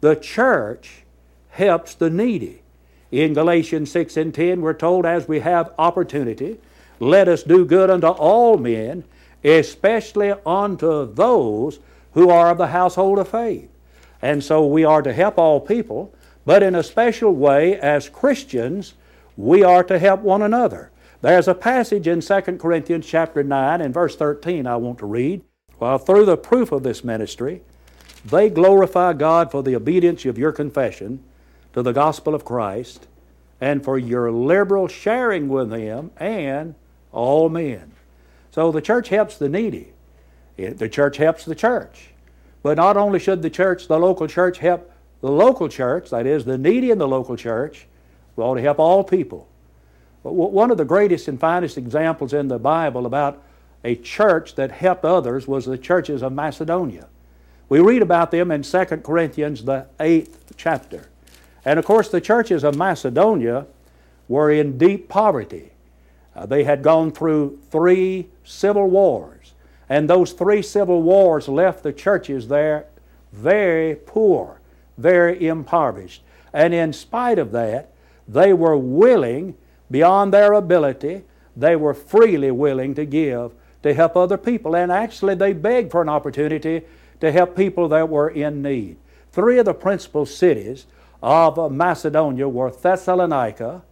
The 0.00 0.14
church 0.14 1.04
helps 1.50 1.94
the 1.94 2.10
needy. 2.10 2.62
In 3.10 3.34
Galatians 3.34 3.90
6 3.90 4.16
and 4.16 4.34
10, 4.34 4.60
we're 4.60 4.74
told, 4.74 5.06
as 5.06 5.26
we 5.26 5.40
have 5.40 5.72
opportunity, 5.78 6.58
let 7.00 7.28
us 7.28 7.42
do 7.42 7.64
good 7.64 7.90
unto 7.90 8.08
all 8.08 8.58
men, 8.58 9.04
especially 9.46 10.34
unto 10.44 11.12
those 11.12 11.78
who 12.12 12.30
are 12.30 12.50
of 12.50 12.58
the 12.58 12.66
household 12.68 13.18
of 13.18 13.28
faith. 13.28 13.70
And 14.20 14.42
so 14.42 14.66
we 14.66 14.84
are 14.84 15.02
to 15.02 15.12
help 15.12 15.38
all 15.38 15.60
people, 15.60 16.12
but 16.44 16.62
in 16.62 16.74
a 16.74 16.82
special 16.82 17.32
way, 17.32 17.78
as 17.78 18.08
Christians, 18.08 18.94
we 19.36 19.62
are 19.62 19.84
to 19.84 19.98
help 19.98 20.20
one 20.20 20.42
another. 20.42 20.90
There's 21.22 21.48
a 21.48 21.54
passage 21.54 22.08
in 22.08 22.20
2 22.20 22.40
Corinthians 22.58 23.06
chapter 23.06 23.42
9 23.42 23.80
and 23.80 23.94
verse 23.94 24.16
13 24.16 24.66
I 24.66 24.76
want 24.76 24.98
to 24.98 25.06
read. 25.06 25.42
While 25.78 25.98
through 25.98 26.24
the 26.24 26.36
proof 26.36 26.72
of 26.72 26.82
this 26.82 27.04
ministry, 27.04 27.62
they 28.24 28.48
glorify 28.48 29.12
God 29.12 29.50
for 29.50 29.62
the 29.62 29.76
obedience 29.76 30.24
of 30.24 30.38
your 30.38 30.52
confession 30.52 31.22
to 31.74 31.82
the 31.82 31.92
gospel 31.92 32.34
of 32.34 32.44
Christ 32.44 33.06
and 33.60 33.84
for 33.84 33.98
your 33.98 34.32
liberal 34.32 34.88
sharing 34.88 35.48
with 35.48 35.70
them 35.70 36.10
and 36.16 36.74
all 37.12 37.48
men. 37.48 37.92
So 38.56 38.72
the 38.72 38.80
church 38.80 39.10
helps 39.10 39.36
the 39.36 39.50
needy. 39.50 39.92
The 40.56 40.88
church 40.88 41.18
helps 41.18 41.44
the 41.44 41.54
church. 41.54 42.08
But 42.62 42.78
not 42.78 42.96
only 42.96 43.18
should 43.18 43.42
the 43.42 43.50
church, 43.50 43.86
the 43.86 43.98
local 43.98 44.26
church, 44.26 44.56
help 44.58 44.90
the 45.20 45.30
local 45.30 45.68
church, 45.68 46.08
that 46.08 46.24
is, 46.24 46.46
the 46.46 46.56
needy 46.56 46.90
in 46.90 46.96
the 46.96 47.06
local 47.06 47.36
church, 47.36 47.86
we 48.34 48.42
ought 48.42 48.54
to 48.54 48.62
help 48.62 48.78
all 48.78 49.04
people. 49.04 49.46
But 50.24 50.32
one 50.32 50.70
of 50.70 50.78
the 50.78 50.86
greatest 50.86 51.28
and 51.28 51.38
finest 51.38 51.76
examples 51.76 52.32
in 52.32 52.48
the 52.48 52.58
Bible 52.58 53.04
about 53.04 53.42
a 53.84 53.94
church 53.94 54.54
that 54.54 54.72
helped 54.72 55.04
others 55.04 55.46
was 55.46 55.66
the 55.66 55.76
churches 55.76 56.22
of 56.22 56.32
Macedonia. 56.32 57.08
We 57.68 57.80
read 57.80 58.00
about 58.00 58.30
them 58.30 58.50
in 58.50 58.62
2 58.62 58.84
Corinthians, 59.04 59.64
the 59.64 59.86
eighth 60.00 60.54
chapter. 60.56 61.10
And 61.62 61.78
of 61.78 61.84
course, 61.84 62.08
the 62.08 62.22
churches 62.22 62.64
of 62.64 62.74
Macedonia 62.74 63.66
were 64.28 64.50
in 64.50 64.78
deep 64.78 65.10
poverty. 65.10 65.72
Uh, 66.36 66.44
they 66.44 66.64
had 66.64 66.82
gone 66.82 67.10
through 67.10 67.58
three 67.70 68.28
civil 68.44 68.88
wars, 68.88 69.54
and 69.88 70.10
those 70.10 70.32
three 70.32 70.62
civil 70.62 71.02
wars 71.02 71.48
left 71.48 71.82
the 71.82 71.92
churches 71.92 72.48
there 72.48 72.86
very 73.32 73.94
poor, 73.94 74.60
very 74.98 75.46
impoverished. 75.46 76.22
And 76.52 76.74
in 76.74 76.92
spite 76.92 77.38
of 77.38 77.52
that, 77.52 77.92
they 78.28 78.52
were 78.52 78.76
willing, 78.76 79.56
beyond 79.90 80.32
their 80.32 80.52
ability, 80.52 81.22
they 81.56 81.76
were 81.76 81.94
freely 81.94 82.50
willing 82.50 82.94
to 82.94 83.04
give 83.04 83.52
to 83.82 83.94
help 83.94 84.16
other 84.16 84.36
people. 84.36 84.74
And 84.74 84.90
actually, 84.90 85.34
they 85.34 85.52
begged 85.52 85.90
for 85.90 86.02
an 86.02 86.08
opportunity 86.08 86.82
to 87.20 87.32
help 87.32 87.56
people 87.56 87.88
that 87.88 88.08
were 88.08 88.28
in 88.28 88.62
need. 88.62 88.96
Three 89.32 89.58
of 89.58 89.64
the 89.64 89.74
principal 89.74 90.26
cities 90.26 90.86
of 91.22 91.72
Macedonia 91.72 92.48
were 92.48 92.70
Thessalonica, 92.70 93.82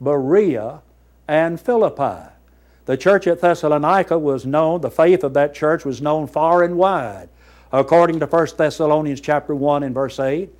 Berea, 0.00 0.82
and 1.30 1.60
Philippi. 1.60 2.28
The 2.86 2.96
church 2.96 3.28
at 3.28 3.40
Thessalonica 3.40 4.18
was 4.18 4.44
known, 4.44 4.80
the 4.80 4.90
faith 4.90 5.22
of 5.22 5.32
that 5.34 5.54
church 5.54 5.84
was 5.84 6.02
known 6.02 6.26
far 6.26 6.64
and 6.64 6.76
wide, 6.76 7.28
according 7.72 8.18
to 8.18 8.26
1 8.26 8.48
Thessalonians 8.58 9.20
chapter 9.20 9.54
1 9.54 9.84
and 9.84 9.94
verse 9.94 10.18
8. 10.18 10.52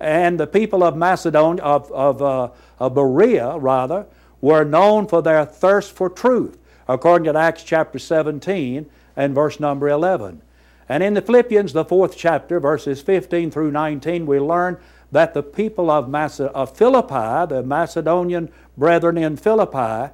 And 0.00 0.40
the 0.40 0.48
people 0.48 0.82
of 0.82 0.96
Macedonia, 0.96 1.62
of, 1.62 1.92
of, 1.92 2.20
uh, 2.20 2.48
of 2.80 2.94
Berea 2.96 3.56
rather, 3.58 4.06
were 4.40 4.64
known 4.64 5.06
for 5.06 5.22
their 5.22 5.44
thirst 5.44 5.92
for 5.92 6.10
truth, 6.10 6.58
according 6.88 7.32
to 7.32 7.38
Acts 7.38 7.62
chapter 7.62 8.00
17 8.00 8.90
and 9.14 9.32
verse 9.32 9.60
number 9.60 9.88
11. 9.88 10.42
And 10.88 11.04
in 11.04 11.14
the 11.14 11.22
Philippians, 11.22 11.72
the 11.72 11.84
fourth 11.84 12.16
chapter, 12.16 12.58
verses 12.58 13.00
15 13.00 13.52
through 13.52 13.70
19, 13.70 14.26
we 14.26 14.40
learn 14.40 14.78
that 15.12 15.34
the 15.34 15.42
people 15.42 15.90
of, 15.90 16.08
Mace- 16.08 16.40
of 16.40 16.76
Philippi, 16.76 17.46
the 17.54 17.62
Macedonian 17.64 18.50
brethren 18.76 19.18
in 19.18 19.36
Philippi, 19.36 20.12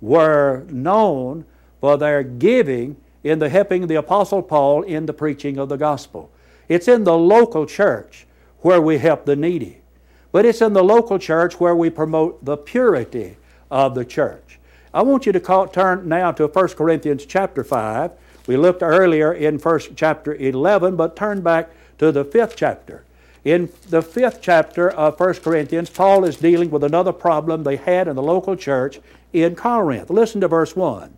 were 0.00 0.64
known 0.68 1.44
for 1.80 1.96
their 1.96 2.22
giving 2.22 2.96
in 3.22 3.38
the 3.38 3.48
helping 3.48 3.86
the 3.86 3.94
Apostle 3.94 4.42
Paul 4.42 4.82
in 4.82 5.06
the 5.06 5.12
preaching 5.12 5.58
of 5.58 5.68
the 5.68 5.76
gospel. 5.76 6.30
It's 6.68 6.88
in 6.88 7.04
the 7.04 7.16
local 7.16 7.66
church 7.66 8.26
where 8.58 8.80
we 8.80 8.98
help 8.98 9.24
the 9.24 9.36
needy, 9.36 9.78
but 10.32 10.44
it's 10.44 10.62
in 10.62 10.72
the 10.72 10.84
local 10.84 11.18
church 11.18 11.60
where 11.60 11.76
we 11.76 11.90
promote 11.90 12.44
the 12.44 12.56
purity 12.56 13.36
of 13.70 13.94
the 13.94 14.04
church. 14.04 14.58
I 14.92 15.02
want 15.02 15.26
you 15.26 15.32
to 15.32 15.40
call, 15.40 15.66
turn 15.68 16.08
now 16.08 16.32
to 16.32 16.46
1 16.46 16.68
Corinthians 16.68 17.26
chapter 17.26 17.64
5 17.64 18.12
we 18.46 18.56
looked 18.56 18.82
earlier 18.82 19.32
in 19.32 19.58
first 19.58 19.92
chapter 19.96 20.34
11, 20.34 20.96
but 20.96 21.16
turn 21.16 21.40
back 21.40 21.70
to 21.98 22.12
the 22.12 22.24
fifth 22.24 22.56
chapter. 22.56 23.04
In 23.44 23.70
the 23.90 24.00
fifth 24.00 24.40
chapter 24.40 24.90
of 24.90 25.20
1 25.20 25.34
Corinthians, 25.34 25.90
Paul 25.90 26.24
is 26.24 26.36
dealing 26.36 26.70
with 26.70 26.82
another 26.82 27.12
problem 27.12 27.62
they 27.62 27.76
had 27.76 28.08
in 28.08 28.16
the 28.16 28.22
local 28.22 28.56
church 28.56 29.00
in 29.34 29.54
Corinth. 29.54 30.08
Listen 30.08 30.40
to 30.40 30.48
verse 30.48 30.74
1. 30.74 31.14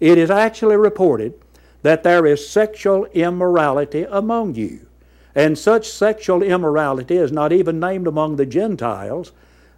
It 0.00 0.18
is 0.18 0.28
actually 0.28 0.76
reported 0.76 1.34
that 1.82 2.02
there 2.02 2.26
is 2.26 2.48
sexual 2.48 3.04
immorality 3.06 4.04
among 4.10 4.56
you, 4.56 4.88
and 5.36 5.56
such 5.56 5.88
sexual 5.88 6.42
immorality 6.42 7.16
is 7.16 7.30
not 7.30 7.52
even 7.52 7.78
named 7.78 8.08
among 8.08 8.34
the 8.36 8.46
Gentiles, 8.46 9.30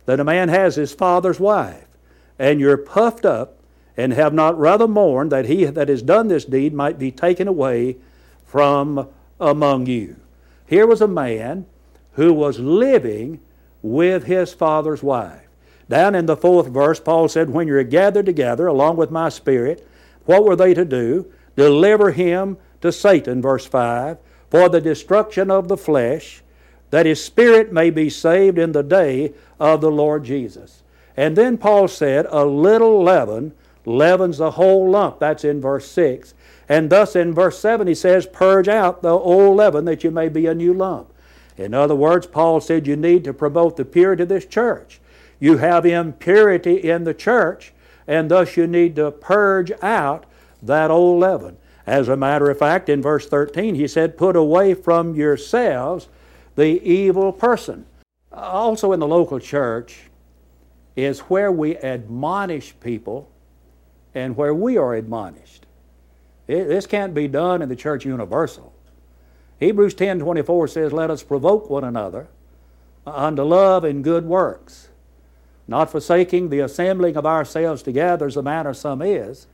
that 0.06 0.20
a 0.20 0.24
man 0.24 0.48
has 0.48 0.76
his 0.76 0.94
father's 0.94 1.38
wife, 1.38 1.86
and 2.38 2.60
you're 2.60 2.78
puffed 2.78 3.26
up 3.26 3.58
and 3.98 4.14
have 4.14 4.32
not 4.32 4.58
rather 4.58 4.88
mourned 4.88 5.30
that 5.32 5.44
he 5.44 5.66
that 5.66 5.90
has 5.90 6.00
done 6.00 6.28
this 6.28 6.46
deed 6.46 6.72
might 6.72 6.98
be 6.98 7.10
taken 7.10 7.46
away 7.46 7.98
from 8.46 9.06
among 9.38 9.84
you. 9.84 10.16
Here 10.66 10.86
was 10.86 11.02
a 11.02 11.06
man 11.06 11.66
who 12.12 12.32
was 12.32 12.58
living 12.58 13.40
with 13.82 14.24
his 14.24 14.52
father's 14.52 15.02
wife. 15.02 15.46
Down 15.88 16.14
in 16.14 16.26
the 16.26 16.36
fourth 16.36 16.68
verse, 16.68 17.00
Paul 17.00 17.28
said, 17.28 17.50
When 17.50 17.66
you're 17.66 17.82
gathered 17.82 18.26
together 18.26 18.66
along 18.66 18.96
with 18.96 19.10
my 19.10 19.28
spirit, 19.28 19.86
what 20.24 20.44
were 20.44 20.56
they 20.56 20.74
to 20.74 20.84
do? 20.84 21.30
Deliver 21.56 22.12
him 22.12 22.58
to 22.80 22.92
Satan, 22.92 23.42
verse 23.42 23.66
5, 23.66 24.18
for 24.50 24.68
the 24.68 24.80
destruction 24.80 25.50
of 25.50 25.68
the 25.68 25.76
flesh, 25.76 26.42
that 26.90 27.06
his 27.06 27.22
spirit 27.22 27.72
may 27.72 27.90
be 27.90 28.08
saved 28.08 28.58
in 28.58 28.72
the 28.72 28.82
day 28.82 29.32
of 29.58 29.80
the 29.80 29.90
Lord 29.90 30.24
Jesus. 30.24 30.82
And 31.16 31.36
then 31.36 31.58
Paul 31.58 31.88
said, 31.88 32.26
A 32.30 32.44
little 32.44 33.02
leaven 33.02 33.52
leavens 33.84 34.38
the 34.38 34.52
whole 34.52 34.90
lump. 34.90 35.18
That's 35.18 35.44
in 35.44 35.60
verse 35.60 35.90
6. 35.90 36.34
And 36.68 36.88
thus 36.88 37.16
in 37.16 37.34
verse 37.34 37.58
7 37.58 37.86
he 37.86 37.94
says, 37.94 38.26
Purge 38.26 38.68
out 38.68 39.02
the 39.02 39.10
old 39.10 39.56
leaven 39.56 39.84
that 39.86 40.04
you 40.04 40.10
may 40.10 40.28
be 40.28 40.46
a 40.46 40.54
new 40.54 40.72
lump. 40.72 41.12
In 41.60 41.74
other 41.74 41.94
words, 41.94 42.26
Paul 42.26 42.62
said 42.62 42.86
you 42.86 42.96
need 42.96 43.22
to 43.24 43.34
promote 43.34 43.76
the 43.76 43.84
purity 43.84 44.22
of 44.22 44.30
this 44.30 44.46
church. 44.46 44.98
You 45.38 45.58
have 45.58 45.84
impurity 45.84 46.90
in 46.90 47.04
the 47.04 47.12
church, 47.12 47.74
and 48.06 48.30
thus 48.30 48.56
you 48.56 48.66
need 48.66 48.96
to 48.96 49.10
purge 49.10 49.70
out 49.82 50.24
that 50.62 50.90
old 50.90 51.20
leaven. 51.20 51.58
As 51.86 52.08
a 52.08 52.16
matter 52.16 52.48
of 52.48 52.58
fact, 52.58 52.88
in 52.88 53.02
verse 53.02 53.26
13, 53.26 53.74
he 53.74 53.86
said, 53.86 54.16
Put 54.16 54.36
away 54.36 54.72
from 54.72 55.14
yourselves 55.14 56.08
the 56.56 56.82
evil 56.82 57.30
person. 57.30 57.84
Also, 58.32 58.92
in 58.92 59.00
the 59.00 59.06
local 59.06 59.38
church 59.38 60.04
is 60.96 61.20
where 61.20 61.52
we 61.52 61.76
admonish 61.78 62.74
people 62.80 63.30
and 64.14 64.34
where 64.34 64.54
we 64.54 64.78
are 64.78 64.94
admonished. 64.94 65.66
It, 66.48 66.68
this 66.68 66.86
can't 66.86 67.12
be 67.12 67.28
done 67.28 67.60
in 67.60 67.68
the 67.68 67.76
church 67.76 68.06
universal. 68.06 68.69
Hebrews 69.60 69.94
10:24 69.94 70.68
says, 70.68 70.92
"Let 70.92 71.10
us 71.10 71.22
provoke 71.22 71.68
one 71.68 71.84
another 71.84 72.28
unto 73.06 73.42
love 73.42 73.84
and 73.84 74.02
good 74.02 74.24
works, 74.24 74.88
not 75.68 75.90
forsaking 75.90 76.48
the 76.48 76.60
assembling 76.60 77.16
of 77.16 77.26
ourselves 77.26 77.82
together 77.82 78.26
as 78.26 78.34
the 78.34 78.42
manner 78.42 78.72
some 78.72 79.02
is, 79.02 79.46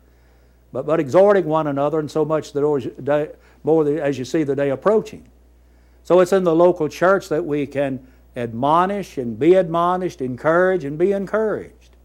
but, 0.73 0.87
but 0.87 1.01
exhorting 1.01 1.47
one 1.47 1.67
another, 1.67 1.99
and 1.99 2.11
so 2.11 2.25
much 2.25 2.53
the 2.53 3.33
more 3.65 3.87
as 3.87 4.19
you 4.19 4.25
see 4.25 4.45
the 4.45 4.55
day 4.55 4.71
approaching." 4.71 5.25
So 6.05 6.21
it's 6.21 6.33
in 6.33 6.45
the 6.45 6.55
local 6.55 6.89
church 6.89 7.29
that 7.29 7.45
we 7.45 7.67
can 7.67 8.07
admonish 8.37 9.19
and 9.19 9.37
be 9.37 9.55
admonished, 9.55 10.21
encourage 10.21 10.85
and 10.85 10.97
be 10.97 11.11
encouraged. 11.11 11.97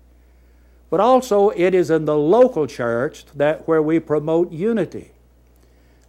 But 0.90 1.00
also 1.00 1.50
it 1.50 1.76
is 1.76 1.92
in 1.92 2.06
the 2.06 2.18
local 2.18 2.66
church 2.66 3.26
that 3.36 3.68
where 3.68 3.82
we 3.82 4.00
promote 4.00 4.52
unity. 4.52 5.12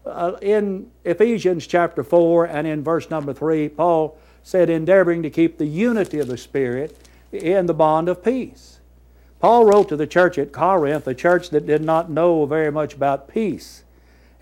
Uh, 0.04 0.32
in 0.42 0.90
Ephesians 1.04 1.66
chapter 1.66 2.02
4 2.02 2.46
and 2.46 2.66
in 2.66 2.82
verse 2.82 3.08
number 3.08 3.32
3, 3.32 3.68
Paul 3.68 4.18
said, 4.42 4.68
endeavoring 4.68 5.22
to 5.22 5.30
keep 5.30 5.58
the 5.58 5.66
unity 5.66 6.18
of 6.18 6.26
the 6.26 6.36
Spirit 6.36 6.96
in 7.30 7.66
the 7.66 7.74
bond 7.74 8.08
of 8.08 8.24
peace. 8.24 8.80
Paul 9.38 9.64
wrote 9.64 9.88
to 9.88 9.96
the 9.96 10.06
church 10.06 10.38
at 10.38 10.52
Corinth, 10.52 11.06
a 11.06 11.14
church 11.14 11.50
that 11.50 11.66
did 11.66 11.82
not 11.82 12.10
know 12.10 12.46
very 12.46 12.70
much 12.70 12.94
about 12.94 13.28
peace. 13.28 13.84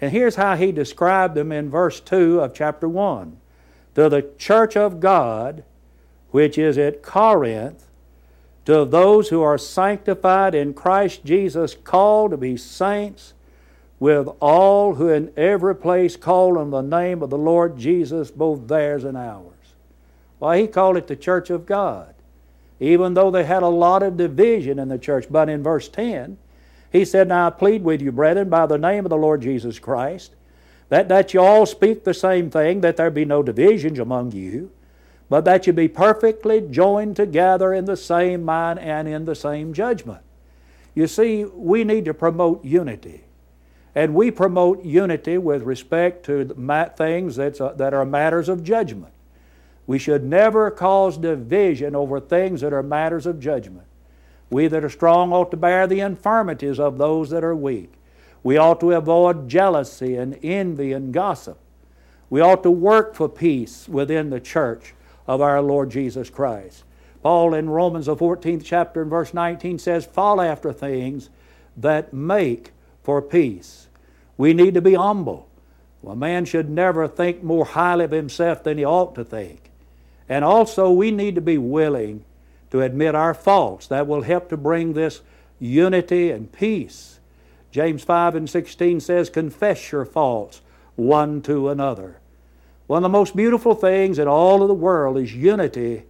And 0.00 0.12
here's 0.12 0.36
how 0.36 0.56
he 0.56 0.72
described 0.72 1.34
them 1.34 1.52
in 1.52 1.70
verse 1.70 2.00
2 2.00 2.40
of 2.40 2.54
chapter 2.54 2.88
1. 2.88 3.36
To 3.96 4.08
the 4.08 4.30
church 4.38 4.76
of 4.76 5.00
God, 5.00 5.64
which 6.30 6.56
is 6.56 6.78
at 6.78 7.02
Corinth, 7.02 7.86
to 8.64 8.84
those 8.84 9.28
who 9.28 9.42
are 9.42 9.58
sanctified 9.58 10.54
in 10.54 10.74
Christ 10.74 11.24
Jesus, 11.24 11.74
called 11.74 12.30
to 12.30 12.36
be 12.36 12.56
saints, 12.56 13.34
with 14.00 14.28
all 14.40 14.94
who 14.94 15.08
in 15.08 15.32
every 15.36 15.76
place 15.76 16.16
call 16.16 16.58
on 16.58 16.70
the 16.70 16.80
name 16.80 17.22
of 17.22 17.30
the 17.30 17.38
Lord 17.38 17.78
Jesus, 17.78 18.30
both 18.30 18.66
theirs 18.66 19.04
and 19.04 19.16
ours. 19.16 19.44
Why, 20.40 20.60
he 20.60 20.66
called 20.66 20.96
it 20.96 21.06
the 21.06 21.14
church 21.14 21.50
of 21.50 21.66
God, 21.66 22.14
even 22.80 23.14
though 23.14 23.30
they 23.30 23.44
had 23.44 23.62
a 23.62 23.68
lot 23.68 24.02
of 24.02 24.16
division 24.16 24.78
in 24.78 24.88
the 24.88 24.98
church. 24.98 25.26
But 25.30 25.48
in 25.48 25.62
verse 25.62 25.88
10, 25.88 26.36
he 26.90 27.04
said, 27.04 27.28
Now 27.28 27.46
I 27.46 27.50
plead 27.50 27.84
with 27.84 28.02
you, 28.02 28.10
brethren, 28.10 28.48
by 28.48 28.66
the 28.66 28.78
name 28.78 29.04
of 29.04 29.10
the 29.10 29.16
Lord 29.16 29.42
Jesus 29.42 29.78
Christ, 29.78 30.34
that, 30.88 31.08
that 31.08 31.32
you 31.32 31.40
all 31.40 31.66
speak 31.66 32.02
the 32.02 32.14
same 32.14 32.50
thing, 32.50 32.80
that 32.80 32.96
there 32.96 33.10
be 33.10 33.24
no 33.24 33.42
divisions 33.44 34.00
among 34.00 34.32
you 34.32 34.72
but 35.30 35.44
that 35.44 35.66
you 35.66 35.72
be 35.72 35.88
perfectly 35.88 36.60
joined 36.60 37.14
together 37.14 37.72
in 37.72 37.84
the 37.84 37.96
same 37.96 38.42
mind 38.42 38.80
and 38.80 39.06
in 39.06 39.24
the 39.24 39.36
same 39.36 39.72
judgment. 39.72 40.20
You 40.92 41.06
see, 41.06 41.44
we 41.44 41.84
need 41.84 42.04
to 42.06 42.12
promote 42.12 42.64
unity. 42.64 43.22
And 43.94 44.14
we 44.14 44.30
promote 44.30 44.84
unity 44.84 45.38
with 45.38 45.62
respect 45.62 46.24
to 46.26 46.44
things 46.96 47.36
that's, 47.36 47.60
uh, 47.60 47.72
that 47.72 47.92
are 47.92 48.04
matters 48.04 48.48
of 48.48 48.62
judgment. 48.62 49.12
We 49.86 49.98
should 49.98 50.22
never 50.22 50.70
cause 50.70 51.18
division 51.18 51.96
over 51.96 52.20
things 52.20 52.60
that 52.60 52.72
are 52.72 52.82
matters 52.82 53.26
of 53.26 53.40
judgment. 53.40 53.86
We 54.48 54.68
that 54.68 54.84
are 54.84 54.90
strong 54.90 55.32
ought 55.32 55.50
to 55.50 55.56
bear 55.56 55.86
the 55.86 56.00
infirmities 56.00 56.78
of 56.78 56.98
those 56.98 57.30
that 57.30 57.42
are 57.42 57.56
weak. 57.56 57.92
We 58.42 58.56
ought 58.56 58.80
to 58.80 58.92
avoid 58.92 59.48
jealousy 59.48 60.16
and 60.16 60.38
envy 60.42 60.92
and 60.92 61.12
gossip. 61.12 61.58
We 62.30 62.40
ought 62.40 62.62
to 62.62 62.70
work 62.70 63.14
for 63.14 63.28
peace 63.28 63.88
within 63.88 64.30
the 64.30 64.40
church 64.40 64.94
of 65.26 65.40
our 65.40 65.60
Lord 65.60 65.90
Jesus 65.90 66.30
Christ. 66.30 66.84
Paul 67.22 67.54
in 67.54 67.68
Romans, 67.68 68.06
the 68.06 68.16
14th 68.16 68.62
chapter, 68.64 69.02
and 69.02 69.10
verse 69.10 69.34
19 69.34 69.78
says, 69.78 70.06
Follow 70.06 70.42
after 70.42 70.72
things 70.72 71.28
that 71.76 72.14
make 72.14 72.72
for 73.10 73.20
peace. 73.20 73.88
We 74.36 74.54
need 74.54 74.74
to 74.74 74.80
be 74.80 74.94
humble. 74.94 75.48
A 76.06 76.14
man 76.14 76.44
should 76.44 76.70
never 76.70 77.08
think 77.08 77.42
more 77.42 77.64
highly 77.64 78.04
of 78.04 78.12
himself 78.12 78.62
than 78.62 78.78
he 78.78 78.84
ought 78.84 79.16
to 79.16 79.24
think. 79.24 79.72
And 80.28 80.44
also, 80.44 80.92
we 80.92 81.10
need 81.10 81.34
to 81.34 81.40
be 81.40 81.58
willing 81.58 82.24
to 82.70 82.82
admit 82.82 83.16
our 83.16 83.34
faults. 83.34 83.88
That 83.88 84.06
will 84.06 84.22
help 84.22 84.48
to 84.50 84.56
bring 84.56 84.92
this 84.92 85.22
unity 85.58 86.30
and 86.30 86.52
peace. 86.52 87.18
James 87.72 88.04
5 88.04 88.36
and 88.36 88.48
16 88.48 89.00
says, 89.00 89.28
Confess 89.28 89.90
your 89.90 90.04
faults 90.04 90.60
one 90.94 91.42
to 91.42 91.68
another. 91.68 92.20
One 92.86 92.98
of 92.98 93.10
the 93.10 93.18
most 93.18 93.34
beautiful 93.34 93.74
things 93.74 94.20
in 94.20 94.28
all 94.28 94.62
of 94.62 94.68
the 94.68 94.74
world 94.74 95.18
is 95.18 95.34
unity 95.34 96.04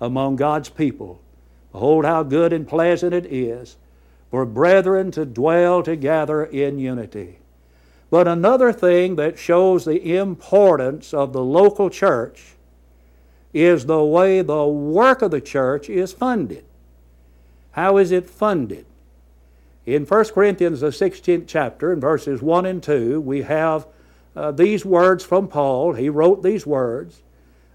among 0.00 0.36
God's 0.36 0.68
people. 0.68 1.20
Behold, 1.72 2.04
how 2.04 2.22
good 2.22 2.52
and 2.52 2.68
pleasant 2.68 3.12
it 3.12 3.26
is 3.26 3.76
for 4.34 4.44
brethren 4.44 5.12
to 5.12 5.24
dwell 5.24 5.80
together 5.80 6.44
in 6.44 6.76
unity. 6.76 7.38
But 8.10 8.26
another 8.26 8.72
thing 8.72 9.14
that 9.14 9.38
shows 9.38 9.84
the 9.84 10.16
importance 10.16 11.14
of 11.14 11.32
the 11.32 11.40
local 11.40 11.88
church 11.88 12.42
is 13.52 13.86
the 13.86 14.02
way 14.02 14.42
the 14.42 14.66
work 14.66 15.22
of 15.22 15.30
the 15.30 15.40
church 15.40 15.88
is 15.88 16.12
funded. 16.12 16.64
How 17.70 17.96
is 17.96 18.10
it 18.10 18.28
funded? 18.28 18.86
In 19.86 20.04
1 20.04 20.24
Corinthians, 20.30 20.80
the 20.80 20.88
16th 20.88 21.44
chapter, 21.46 21.92
in 21.92 22.00
verses 22.00 22.42
1 22.42 22.66
and 22.66 22.82
2, 22.82 23.20
we 23.20 23.42
have 23.42 23.86
uh, 24.34 24.50
these 24.50 24.84
words 24.84 25.22
from 25.22 25.46
Paul. 25.46 25.92
He 25.92 26.08
wrote 26.08 26.42
these 26.42 26.66
words. 26.66 27.22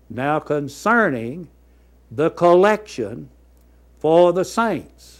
Now, 0.10 0.39
concerning 0.39 1.48
the 2.12 2.30
collection 2.30 3.30
for 3.98 4.34
the 4.34 4.43
saints, 4.43 5.19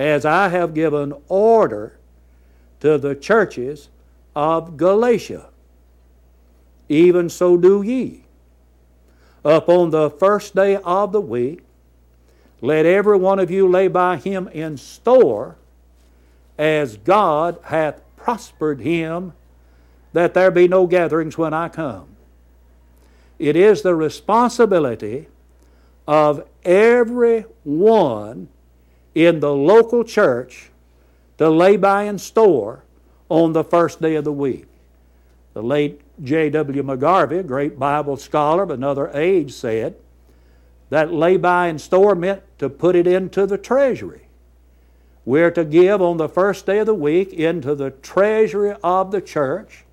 as 0.00 0.24
I 0.24 0.48
have 0.48 0.72
given 0.72 1.12
order 1.28 1.92
to 2.80 2.96
the 2.96 3.14
churches 3.14 3.90
of 4.34 4.78
Galatia, 4.78 5.50
even 6.88 7.28
so 7.28 7.58
do 7.58 7.82
ye. 7.82 8.24
Upon 9.44 9.90
the 9.90 10.08
first 10.08 10.54
day 10.54 10.76
of 10.76 11.12
the 11.12 11.20
week, 11.20 11.60
let 12.62 12.86
every 12.86 13.18
one 13.18 13.38
of 13.38 13.50
you 13.50 13.68
lay 13.68 13.88
by 13.88 14.16
him 14.16 14.48
in 14.48 14.78
store, 14.78 15.56
as 16.56 16.96
God 16.96 17.58
hath 17.64 18.00
prospered 18.16 18.80
him 18.80 19.34
that 20.14 20.32
there 20.32 20.50
be 20.50 20.66
no 20.66 20.86
gatherings 20.86 21.36
when 21.36 21.52
I 21.52 21.68
come. 21.68 22.06
It 23.38 23.54
is 23.54 23.82
the 23.82 23.94
responsibility 23.94 25.28
of 26.08 26.48
every 26.64 27.44
one 27.64 28.48
in 29.26 29.40
the 29.40 29.52
local 29.52 30.04
church 30.04 30.70
to 31.38 31.48
lay 31.48 31.76
by 31.76 32.04
and 32.04 32.20
store 32.20 32.84
on 33.28 33.52
the 33.52 33.64
first 33.64 34.00
day 34.00 34.14
of 34.14 34.24
the 34.24 34.32
week. 34.32 34.66
The 35.52 35.62
late 35.62 36.00
J.W. 36.22 36.82
McGarvey, 36.82 37.40
a 37.40 37.42
great 37.42 37.78
Bible 37.78 38.16
scholar 38.16 38.62
of 38.62 38.70
another 38.70 39.10
age, 39.14 39.52
said 39.52 39.96
that 40.90 41.12
lay 41.12 41.36
by 41.36 41.68
and 41.68 41.80
store 41.80 42.14
meant 42.14 42.42
to 42.58 42.68
put 42.68 42.96
it 42.96 43.06
into 43.06 43.46
the 43.46 43.58
treasury. 43.58 44.22
We're 45.24 45.50
to 45.52 45.64
give 45.64 46.00
on 46.02 46.16
the 46.16 46.28
first 46.28 46.66
day 46.66 46.78
of 46.78 46.86
the 46.86 46.94
week 46.94 47.32
into 47.32 47.74
the 47.74 47.90
treasury 47.90 48.74
of 48.82 49.10
the 49.12 49.20
church 49.20 49.84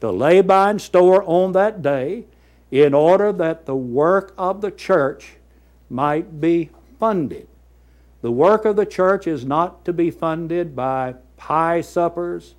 to 0.00 0.10
lay 0.10 0.42
by 0.42 0.70
and 0.70 0.80
store 0.80 1.24
on 1.24 1.52
that 1.52 1.82
day 1.82 2.24
in 2.70 2.92
order 2.92 3.32
that 3.32 3.66
the 3.66 3.74
work 3.74 4.34
of 4.36 4.60
the 4.60 4.70
church 4.70 5.36
might 5.88 6.40
be 6.40 6.70
funded. 6.98 7.48
The 8.24 8.32
work 8.32 8.64
of 8.64 8.76
the 8.76 8.86
church 8.86 9.26
is 9.26 9.44
not 9.44 9.84
to 9.84 9.92
be 9.92 10.10
funded 10.10 10.74
by 10.74 11.16
pie 11.36 11.82
suppers, 11.82 12.54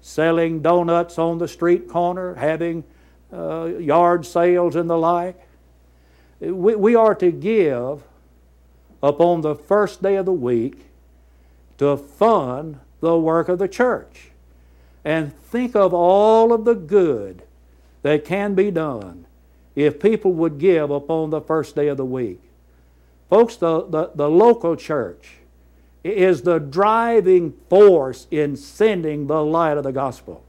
selling 0.00 0.62
donuts 0.62 1.18
on 1.18 1.36
the 1.36 1.46
street 1.46 1.86
corner, 1.86 2.36
having 2.36 2.82
uh, 3.30 3.64
yard 3.78 4.24
sales 4.24 4.74
and 4.74 4.88
the 4.88 4.96
like. 4.96 5.38
We, 6.40 6.76
we 6.76 6.94
are 6.94 7.14
to 7.16 7.30
give 7.30 8.04
upon 9.02 9.42
the 9.42 9.54
first 9.54 10.02
day 10.02 10.16
of 10.16 10.24
the 10.24 10.32
week 10.32 10.86
to 11.76 11.98
fund 11.98 12.80
the 13.00 13.18
work 13.18 13.50
of 13.50 13.58
the 13.58 13.68
church. 13.68 14.30
And 15.04 15.38
think 15.42 15.76
of 15.76 15.92
all 15.92 16.54
of 16.54 16.64
the 16.64 16.74
good 16.74 17.42
that 18.00 18.24
can 18.24 18.54
be 18.54 18.70
done 18.70 19.26
if 19.74 20.00
people 20.00 20.32
would 20.32 20.56
give 20.56 20.90
upon 20.90 21.28
the 21.28 21.42
first 21.42 21.76
day 21.76 21.88
of 21.88 21.98
the 21.98 22.06
week. 22.06 22.40
Folks, 23.32 23.56
the, 23.56 23.86
the, 23.86 24.10
the 24.14 24.28
local 24.28 24.76
church 24.76 25.36
is 26.04 26.42
the 26.42 26.58
driving 26.58 27.54
force 27.70 28.26
in 28.30 28.54
sending 28.56 29.26
the 29.26 29.42
light 29.42 29.78
of 29.78 29.84
the 29.84 29.90
gospel. 29.90 30.44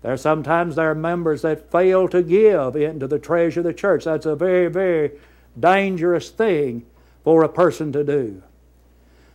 There 0.00 0.14
are 0.14 0.16
sometimes 0.16 0.76
there 0.76 0.90
are 0.90 0.94
members 0.94 1.42
that 1.42 1.70
fail 1.70 2.08
to 2.08 2.22
give 2.22 2.76
into 2.76 3.06
the 3.06 3.18
treasure 3.18 3.60
of 3.60 3.64
the 3.64 3.74
church. 3.74 4.04
That's 4.04 4.24
a 4.24 4.34
very, 4.34 4.68
very 4.68 5.18
dangerous 5.60 6.30
thing 6.30 6.86
for 7.24 7.44
a 7.44 7.48
person 7.50 7.92
to 7.92 8.02
do. 8.02 8.42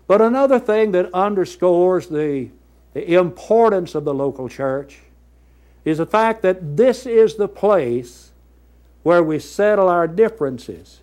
But 0.08 0.24
another 0.24 0.58
thing 0.58 0.94
that 0.94 1.14
underscores 1.14 2.08
the, 2.08 2.50
the 2.96 3.14
importance 3.14 3.94
of 3.94 4.04
the 4.04 4.16
local 4.16 4.50
church 4.50 4.98
is 5.86 6.00
the 6.00 6.08
fact 6.08 6.42
that 6.42 6.76
this 6.76 7.06
is 7.06 7.36
the 7.36 7.48
place 7.48 8.32
where 9.04 9.22
we 9.22 9.38
settle 9.38 9.90
our 9.90 10.08
differences. 10.08 11.03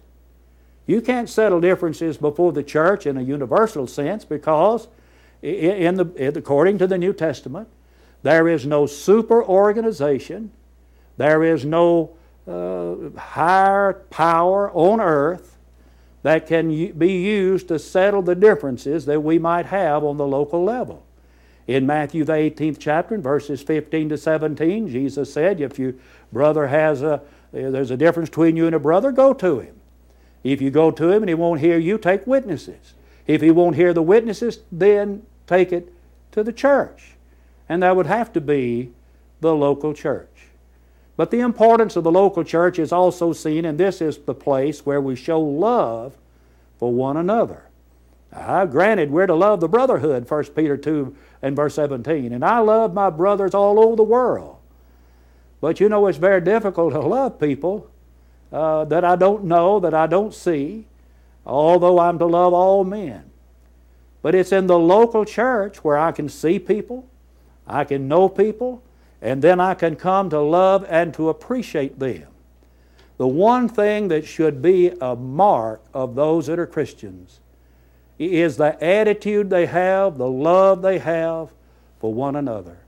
You 0.90 1.00
can't 1.00 1.30
settle 1.30 1.60
differences 1.60 2.16
before 2.16 2.52
the 2.52 2.64
church 2.64 3.06
in 3.06 3.16
a 3.16 3.22
universal 3.22 3.86
sense 3.86 4.24
because, 4.24 4.88
in 5.40 5.94
the, 5.94 6.32
according 6.36 6.78
to 6.78 6.88
the 6.88 6.98
New 6.98 7.12
Testament, 7.12 7.68
there 8.24 8.48
is 8.48 8.66
no 8.66 8.86
super 8.86 9.40
organization, 9.40 10.50
there 11.16 11.44
is 11.44 11.64
no 11.64 12.16
uh, 12.44 13.16
higher 13.16 14.04
power 14.10 14.68
on 14.72 15.00
earth 15.00 15.58
that 16.24 16.48
can 16.48 16.90
be 16.98 17.12
used 17.22 17.68
to 17.68 17.78
settle 17.78 18.22
the 18.22 18.34
differences 18.34 19.06
that 19.06 19.22
we 19.22 19.38
might 19.38 19.66
have 19.66 20.02
on 20.02 20.16
the 20.16 20.26
local 20.26 20.64
level. 20.64 21.06
In 21.68 21.86
Matthew 21.86 22.24
the 22.24 22.32
18th 22.32 22.78
chapter, 22.80 23.14
in 23.14 23.22
verses 23.22 23.62
15 23.62 24.08
to 24.08 24.18
17, 24.18 24.88
Jesus 24.88 25.32
said, 25.32 25.60
If 25.60 25.78
your 25.78 25.94
brother 26.32 26.66
has 26.66 27.00
a, 27.02 27.22
there's 27.52 27.92
a 27.92 27.96
difference 27.96 28.28
between 28.28 28.56
you 28.56 28.66
and 28.66 28.74
a 28.74 28.80
brother, 28.80 29.12
go 29.12 29.32
to 29.34 29.60
him. 29.60 29.79
If 30.42 30.62
you 30.62 30.70
go 30.70 30.90
to 30.90 31.10
him 31.10 31.22
and 31.22 31.28
he 31.28 31.34
won't 31.34 31.60
hear 31.60 31.78
you, 31.78 31.98
take 31.98 32.26
witnesses. 32.26 32.94
If 33.26 33.42
he 33.42 33.50
won't 33.50 33.76
hear 33.76 33.92
the 33.92 34.02
witnesses, 34.02 34.60
then 34.72 35.22
take 35.46 35.72
it 35.72 35.92
to 36.32 36.42
the 36.42 36.52
church. 36.52 37.12
And 37.68 37.82
that 37.82 37.94
would 37.96 38.06
have 38.06 38.32
to 38.32 38.40
be 38.40 38.90
the 39.40 39.54
local 39.54 39.94
church. 39.94 40.28
But 41.16 41.30
the 41.30 41.40
importance 41.40 41.96
of 41.96 42.04
the 42.04 42.10
local 42.10 42.44
church 42.44 42.78
is 42.78 42.92
also 42.92 43.32
seen, 43.32 43.64
and 43.64 43.78
this 43.78 44.00
is 44.00 44.18
the 44.18 44.34
place 44.34 44.86
where 44.86 45.00
we 45.00 45.16
show 45.16 45.40
love 45.40 46.16
for 46.78 46.92
one 46.92 47.16
another. 47.16 47.64
Now, 48.32 48.64
granted, 48.64 49.10
we're 49.10 49.26
to 49.26 49.34
love 49.34 49.60
the 49.60 49.68
brotherhood, 49.68 50.30
1 50.30 50.44
Peter 50.56 50.76
2 50.76 51.14
and 51.42 51.56
verse 51.56 51.74
17. 51.74 52.32
And 52.32 52.44
I 52.44 52.60
love 52.60 52.94
my 52.94 53.10
brothers 53.10 53.54
all 53.54 53.78
over 53.78 53.96
the 53.96 54.02
world. 54.02 54.56
But 55.60 55.80
you 55.80 55.88
know, 55.88 56.06
it's 56.06 56.16
very 56.16 56.40
difficult 56.40 56.94
to 56.94 57.00
love 57.00 57.38
people 57.38 57.89
uh, 58.52 58.84
that 58.86 59.04
I 59.04 59.16
don't 59.16 59.44
know, 59.44 59.80
that 59.80 59.94
I 59.94 60.06
don't 60.06 60.34
see, 60.34 60.86
although 61.46 61.98
I'm 61.98 62.18
to 62.18 62.26
love 62.26 62.52
all 62.52 62.84
men. 62.84 63.30
But 64.22 64.34
it's 64.34 64.52
in 64.52 64.66
the 64.66 64.78
local 64.78 65.24
church 65.24 65.82
where 65.82 65.96
I 65.96 66.12
can 66.12 66.28
see 66.28 66.58
people, 66.58 67.08
I 67.66 67.84
can 67.84 68.08
know 68.08 68.28
people, 68.28 68.82
and 69.22 69.42
then 69.42 69.60
I 69.60 69.74
can 69.74 69.96
come 69.96 70.30
to 70.30 70.40
love 70.40 70.84
and 70.88 71.14
to 71.14 71.28
appreciate 71.28 71.98
them. 71.98 72.26
The 73.18 73.28
one 73.28 73.68
thing 73.68 74.08
that 74.08 74.26
should 74.26 74.62
be 74.62 74.92
a 75.00 75.14
mark 75.14 75.82
of 75.92 76.14
those 76.14 76.46
that 76.46 76.58
are 76.58 76.66
Christians 76.66 77.40
is 78.18 78.56
the 78.56 78.82
attitude 78.82 79.50
they 79.50 79.66
have, 79.66 80.18
the 80.18 80.28
love 80.28 80.82
they 80.82 80.98
have 80.98 81.50
for 81.98 82.12
one 82.12 82.36
another. 82.36 82.78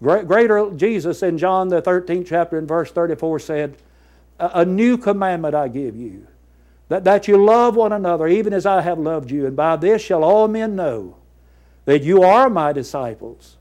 Greater 0.00 0.70
Jesus 0.72 1.22
in 1.22 1.38
John 1.38 1.68
the 1.68 1.82
13th 1.82 2.26
chapter 2.28 2.58
and 2.58 2.68
verse 2.68 2.90
34 2.92 3.38
said, 3.40 3.76
A 4.38 4.64
new 4.64 4.96
commandment 4.96 5.54
I 5.54 5.68
give 5.68 5.96
you, 5.96 6.26
that, 6.88 7.04
that 7.04 7.26
you 7.26 7.44
love 7.44 7.74
one 7.74 7.92
another 7.92 8.28
even 8.28 8.52
as 8.52 8.66
I 8.66 8.82
have 8.82 8.98
loved 8.98 9.30
you, 9.30 9.46
and 9.46 9.56
by 9.56 9.76
this 9.76 10.00
shall 10.00 10.22
all 10.22 10.46
men 10.48 10.76
know 10.76 11.16
that 11.84 12.02
you 12.02 12.22
are 12.22 12.48
my 12.48 12.72
disciples 12.72 13.56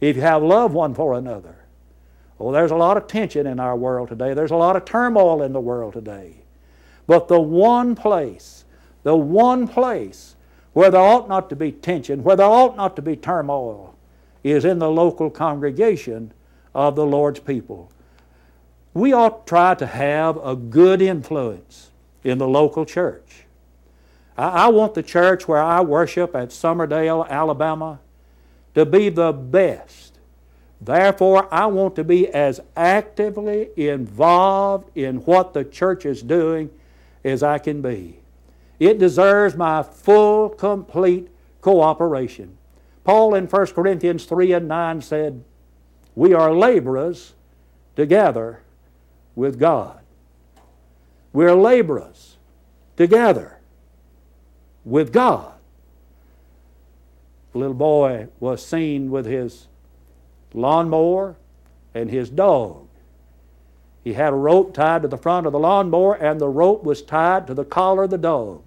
if 0.00 0.16
you 0.16 0.22
have 0.22 0.42
love 0.42 0.74
one 0.74 0.94
for 0.94 1.14
another. 1.14 1.56
Oh, 2.40 2.52
there's 2.52 2.70
a 2.70 2.76
lot 2.76 2.96
of 2.96 3.06
tension 3.06 3.46
in 3.46 3.58
our 3.58 3.76
world 3.76 4.08
today. 4.08 4.34
There's 4.34 4.52
a 4.52 4.56
lot 4.56 4.76
of 4.76 4.84
turmoil 4.84 5.42
in 5.42 5.52
the 5.52 5.60
world 5.60 5.94
today. 5.94 6.36
But 7.06 7.26
the 7.26 7.40
one 7.40 7.94
place, 7.94 8.64
the 9.02 9.16
one 9.16 9.66
place 9.66 10.36
where 10.72 10.90
there 10.90 11.00
ought 11.00 11.28
not 11.28 11.48
to 11.50 11.56
be 11.56 11.72
tension, 11.72 12.22
where 12.22 12.36
there 12.36 12.46
ought 12.46 12.76
not 12.76 12.94
to 12.96 13.02
be 13.02 13.16
turmoil, 13.16 13.96
is 14.44 14.64
in 14.64 14.78
the 14.78 14.90
local 14.90 15.30
congregation 15.30 16.32
of 16.74 16.94
the 16.94 17.06
Lord's 17.06 17.40
people. 17.40 17.90
We 18.94 19.12
ought 19.12 19.46
to 19.46 19.50
try 19.50 19.74
to 19.74 19.86
have 19.86 20.36
a 20.44 20.56
good 20.56 21.00
influence 21.02 21.90
in 22.24 22.38
the 22.38 22.48
local 22.48 22.84
church. 22.84 23.44
I, 24.36 24.48
I 24.48 24.68
want 24.68 24.94
the 24.94 25.02
church 25.02 25.46
where 25.46 25.62
I 25.62 25.80
worship 25.80 26.34
at 26.34 26.48
Summerdale, 26.48 27.28
Alabama, 27.28 28.00
to 28.74 28.84
be 28.84 29.08
the 29.08 29.32
best 29.32 30.08
Therefore, 30.80 31.52
I 31.52 31.66
want 31.66 31.96
to 31.96 32.04
be 32.04 32.28
as 32.28 32.60
actively 32.76 33.70
involved 33.76 34.96
in 34.96 35.16
what 35.18 35.52
the 35.52 35.64
church 35.64 36.06
is 36.06 36.22
doing 36.22 36.70
as 37.24 37.42
I 37.42 37.58
can 37.58 37.82
be. 37.82 38.20
It 38.78 38.98
deserves 38.98 39.56
my 39.56 39.82
full, 39.82 40.50
complete 40.50 41.28
cooperation. 41.60 42.56
Paul 43.02 43.34
in 43.34 43.46
1 43.46 43.66
Corinthians 43.68 44.24
3 44.24 44.52
and 44.52 44.68
9 44.68 45.00
said, 45.00 45.42
We 46.14 46.32
are 46.32 46.54
laborers 46.54 47.34
together 47.96 48.60
with 49.38 49.58
God. 49.58 50.00
We're 51.32 51.54
laborers 51.54 52.36
together 52.96 53.58
with 54.84 55.12
God. 55.12 55.52
The 57.52 57.58
little 57.58 57.74
boy 57.74 58.28
was 58.40 58.66
seen 58.66 59.10
with 59.10 59.26
his 59.26 59.68
lawnmower, 60.54 61.36
and 61.94 62.10
his 62.10 62.30
dog. 62.30 62.86
He 64.04 64.14
had 64.14 64.32
a 64.32 64.36
rope 64.36 64.74
tied 64.74 65.02
to 65.02 65.08
the 65.08 65.18
front 65.18 65.46
of 65.46 65.52
the 65.52 65.58
lawnmower, 65.58 66.14
and 66.14 66.40
the 66.40 66.48
rope 66.48 66.84
was 66.84 67.02
tied 67.02 67.46
to 67.46 67.54
the 67.54 67.64
collar 67.64 68.04
of 68.04 68.10
the 68.10 68.18
dog. 68.18 68.62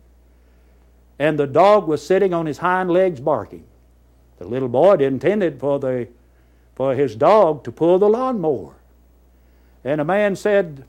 And 1.18 1.40
the 1.40 1.48
dog 1.48 1.88
was 1.88 2.06
sitting 2.06 2.34
on 2.34 2.46
his 2.46 2.60
hind 2.60 2.92
legs 2.92 3.20
barking. 3.20 3.66
The 4.40 4.48
little 4.48 4.70
boy 4.70 4.92
had 4.92 5.02
intended 5.02 5.60
for, 5.60 5.80
the, 5.80 6.08
for 6.76 6.96
his 6.96 7.16
dog 7.16 7.64
to 7.64 7.72
pull 7.72 8.00
the 8.00 8.10
lawnmower. 8.10 8.76
And 9.84 10.00
a 10.00 10.06
man 10.06 10.36
said, 10.36 10.86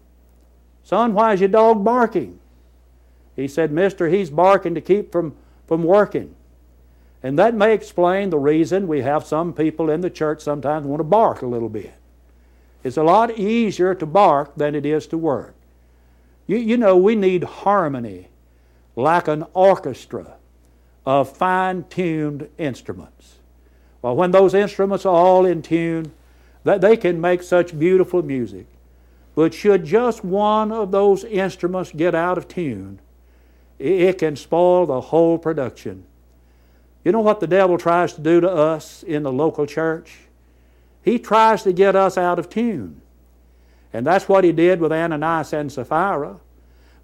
Son, 0.82 1.14
why 1.14 1.32
is 1.32 1.40
your 1.40 1.48
dog 1.48 1.84
barking? 1.84 2.38
He 3.36 3.48
said, 3.48 3.72
Mister, 3.72 4.08
he's 4.08 4.30
barking 4.30 4.74
to 4.74 4.80
keep 4.80 5.10
from, 5.10 5.34
from 5.66 5.82
working. 5.84 6.34
And 7.22 7.38
that 7.38 7.54
may 7.54 7.72
explain 7.72 8.30
the 8.30 8.38
reason 8.38 8.88
we 8.88 9.02
have 9.02 9.24
some 9.24 9.52
people 9.52 9.88
in 9.88 10.00
the 10.00 10.10
church 10.10 10.42
sometimes 10.42 10.86
want 10.86 11.00
to 11.00 11.04
bark 11.04 11.42
a 11.42 11.46
little 11.46 11.68
bit. 11.68 11.94
It's 12.82 12.96
a 12.96 13.02
lot 13.04 13.38
easier 13.38 13.94
to 13.94 14.06
bark 14.06 14.56
than 14.56 14.74
it 14.74 14.84
is 14.84 15.06
to 15.06 15.18
work. 15.18 15.54
You, 16.48 16.56
you 16.56 16.76
know, 16.76 16.96
we 16.96 17.14
need 17.14 17.44
harmony 17.44 18.28
like 18.96 19.28
an 19.28 19.44
orchestra 19.54 20.34
of 21.06 21.34
fine 21.34 21.84
tuned 21.88 22.48
instruments. 22.58 23.36
Well, 24.02 24.16
when 24.16 24.32
those 24.32 24.52
instruments 24.52 25.06
are 25.06 25.14
all 25.14 25.46
in 25.46 25.62
tune, 25.62 26.12
that 26.64 26.80
they 26.80 26.96
can 26.96 27.20
make 27.20 27.42
such 27.42 27.78
beautiful 27.78 28.22
music. 28.22 28.66
But 29.34 29.54
should 29.54 29.84
just 29.84 30.24
one 30.24 30.72
of 30.72 30.90
those 30.90 31.24
instruments 31.24 31.92
get 31.92 32.14
out 32.14 32.38
of 32.38 32.48
tune, 32.48 33.00
it 33.78 34.18
can 34.18 34.36
spoil 34.36 34.86
the 34.86 35.00
whole 35.00 35.38
production. 35.38 36.04
You 37.04 37.12
know 37.12 37.20
what 37.20 37.40
the 37.40 37.46
devil 37.46 37.78
tries 37.78 38.12
to 38.14 38.20
do 38.20 38.40
to 38.40 38.50
us 38.50 39.02
in 39.02 39.22
the 39.22 39.32
local 39.32 39.66
church? 39.66 40.18
He 41.02 41.18
tries 41.18 41.62
to 41.64 41.72
get 41.72 41.96
us 41.96 42.16
out 42.16 42.38
of 42.38 42.48
tune. 42.48 43.00
And 43.92 44.06
that's 44.06 44.28
what 44.28 44.44
he 44.44 44.52
did 44.52 44.80
with 44.80 44.92
Ananias 44.92 45.52
and 45.52 45.70
Sapphira. 45.70 46.38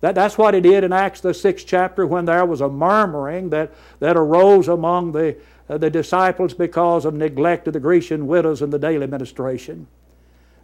That, 0.01 0.15
that's 0.15 0.39
what 0.39 0.55
he 0.55 0.61
did 0.61 0.85
in 0.85 0.93
Acts, 0.93 1.21
the 1.21 1.35
sixth 1.35 1.67
chapter, 1.67 2.07
when 2.07 2.25
there 2.25 2.47
was 2.47 2.61
a 2.61 2.69
murmuring 2.69 3.51
that, 3.51 3.73
that 3.99 4.17
arose 4.17 4.69
among 4.69 5.13
the, 5.13 5.37
uh, 5.69 5.77
the 5.79 5.91
disciples 5.91 6.55
because 6.55 7.05
of 7.05 7.15
neglect 7.15 7.67
of 7.67 7.73
the 7.73 7.81
Grecian 7.81 8.29
widows 8.29 8.63
in 8.63 8.71
the 8.71 8.79
daily 8.79 9.09
ministration. 9.09 9.89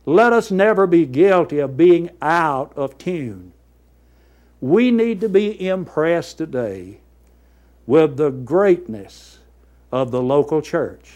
Let 0.06 0.32
us 0.32 0.50
never 0.50 0.86
be 0.86 1.06
guilty 1.06 1.58
of 1.58 1.76
being 1.76 2.10
out 2.20 2.72
of 2.76 2.98
tune. 2.98 3.52
We 4.60 4.90
need 4.90 5.20
to 5.20 5.28
be 5.28 5.66
impressed 5.66 6.38
today 6.38 7.00
with 7.86 8.16
the 8.16 8.30
greatness 8.30 9.38
of 9.90 10.10
the 10.10 10.22
local 10.22 10.60
church. 10.60 11.12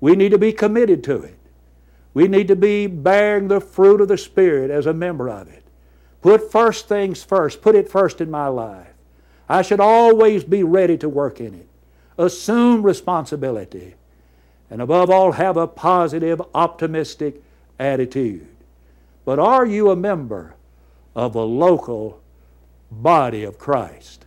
We 0.00 0.14
need 0.14 0.30
to 0.30 0.38
be 0.38 0.52
committed 0.52 1.02
to 1.04 1.22
it. 1.22 1.38
We 2.14 2.28
need 2.28 2.48
to 2.48 2.56
be 2.56 2.86
bearing 2.86 3.48
the 3.48 3.60
fruit 3.60 4.00
of 4.00 4.08
the 4.08 4.18
Spirit 4.18 4.70
as 4.70 4.86
a 4.86 4.94
member 4.94 5.28
of 5.28 5.48
it. 5.48 5.62
Put 6.22 6.50
first 6.50 6.88
things 6.88 7.22
first. 7.22 7.60
Put 7.60 7.74
it 7.74 7.90
first 7.90 8.20
in 8.20 8.30
my 8.30 8.48
life. 8.48 8.88
I 9.48 9.62
should 9.62 9.80
always 9.80 10.42
be 10.42 10.62
ready 10.62 10.98
to 10.98 11.08
work 11.08 11.40
in 11.40 11.54
it, 11.54 11.68
assume 12.18 12.82
responsibility, 12.82 13.94
and 14.70 14.82
above 14.82 15.08
all, 15.08 15.32
have 15.32 15.56
a 15.56 15.68
positive, 15.68 16.42
optimistic 16.52 17.42
attitude. 17.78 18.46
But 19.24 19.38
are 19.38 19.66
you 19.66 19.90
a 19.90 19.96
member 19.96 20.54
of 21.14 21.34
a 21.34 21.42
local 21.42 22.20
body 22.90 23.44
of 23.44 23.58
Christ? 23.58 24.24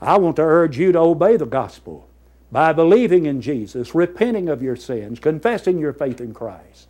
I 0.00 0.18
want 0.18 0.36
to 0.36 0.42
urge 0.42 0.78
you 0.78 0.92
to 0.92 0.98
obey 0.98 1.36
the 1.36 1.46
gospel 1.46 2.08
by 2.52 2.72
believing 2.72 3.26
in 3.26 3.40
Jesus, 3.40 3.94
repenting 3.94 4.48
of 4.48 4.62
your 4.62 4.76
sins, 4.76 5.18
confessing 5.18 5.78
your 5.78 5.92
faith 5.92 6.20
in 6.20 6.34
Christ. 6.34 6.88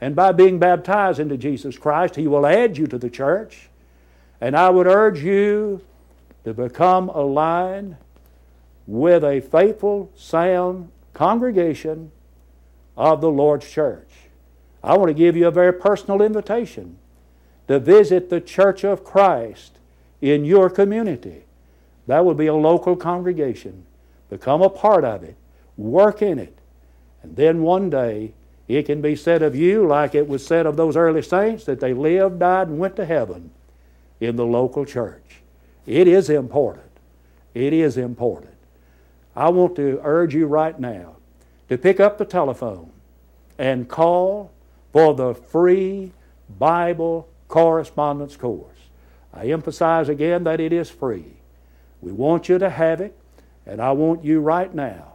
And 0.00 0.14
by 0.14 0.32
being 0.32 0.58
baptized 0.58 1.18
into 1.18 1.36
Jesus 1.36 1.78
Christ, 1.78 2.16
He 2.16 2.26
will 2.26 2.46
add 2.46 2.76
you 2.76 2.86
to 2.88 2.98
the 2.98 3.10
church. 3.10 3.70
And 4.40 4.56
I 4.56 4.68
would 4.68 4.86
urge 4.86 5.22
you 5.22 5.80
to 6.44 6.52
become 6.52 7.08
aligned 7.08 7.96
with 8.86 9.24
a 9.24 9.40
faithful, 9.40 10.12
sound 10.14 10.90
congregation 11.14 12.12
of 12.96 13.20
the 13.20 13.30
Lord's 13.30 13.70
church. 13.70 14.10
I 14.84 14.98
want 14.98 15.08
to 15.08 15.14
give 15.14 15.34
you 15.34 15.46
a 15.46 15.50
very 15.50 15.72
personal 15.72 16.20
invitation 16.20 16.98
to 17.68 17.78
visit 17.78 18.28
the 18.28 18.40
Church 18.40 18.84
of 18.84 19.02
Christ 19.02 19.78
in 20.20 20.44
your 20.44 20.68
community. 20.68 21.44
That 22.06 22.26
would 22.26 22.36
be 22.36 22.48
a 22.48 22.54
local 22.54 22.94
congregation. 22.94 23.86
Become 24.28 24.60
a 24.60 24.68
part 24.68 25.04
of 25.04 25.22
it, 25.22 25.36
work 25.78 26.20
in 26.20 26.38
it, 26.38 26.58
and 27.22 27.34
then 27.34 27.62
one 27.62 27.88
day 27.88 28.34
it 28.68 28.84
can 28.84 29.00
be 29.00 29.16
said 29.16 29.42
of 29.42 29.56
you, 29.56 29.86
like 29.86 30.14
it 30.14 30.28
was 30.28 30.44
said 30.44 30.66
of 30.66 30.76
those 30.76 30.96
early 30.96 31.22
saints, 31.22 31.64
that 31.64 31.80
they 31.80 31.94
lived, 31.94 32.40
died, 32.40 32.68
and 32.68 32.78
went 32.78 32.96
to 32.96 33.06
heaven 33.06 33.50
in 34.20 34.36
the 34.36 34.44
local 34.44 34.84
church. 34.84 35.40
It 35.86 36.06
is 36.06 36.28
important. 36.28 36.90
It 37.54 37.72
is 37.72 37.96
important. 37.96 38.54
I 39.34 39.48
want 39.48 39.76
to 39.76 40.00
urge 40.02 40.34
you 40.34 40.46
right 40.46 40.78
now 40.78 41.16
to 41.70 41.78
pick 41.78 42.00
up 42.00 42.18
the 42.18 42.24
telephone 42.26 42.90
and 43.58 43.88
call 43.88 44.50
for 44.94 45.12
the 45.12 45.34
free 45.34 46.12
Bible 46.48 47.28
correspondence 47.48 48.36
course. 48.36 48.78
I 49.32 49.46
emphasize 49.46 50.08
again 50.08 50.44
that 50.44 50.60
it 50.60 50.72
is 50.72 50.88
free. 50.88 51.32
We 52.00 52.12
want 52.12 52.48
you 52.48 52.58
to 52.58 52.70
have 52.70 53.00
it, 53.00 53.18
and 53.66 53.82
I 53.82 53.90
want 53.90 54.24
you 54.24 54.38
right 54.38 54.72
now, 54.72 55.14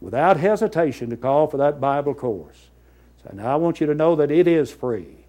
without 0.00 0.38
hesitation, 0.38 1.10
to 1.10 1.18
call 1.18 1.48
for 1.48 1.58
that 1.58 1.82
Bible 1.82 2.14
course. 2.14 2.70
So 3.22 3.28
now 3.34 3.52
I 3.52 3.56
want 3.56 3.78
you 3.78 3.86
to 3.88 3.94
know 3.94 4.16
that 4.16 4.30
it 4.30 4.48
is 4.48 4.72
free. 4.72 5.26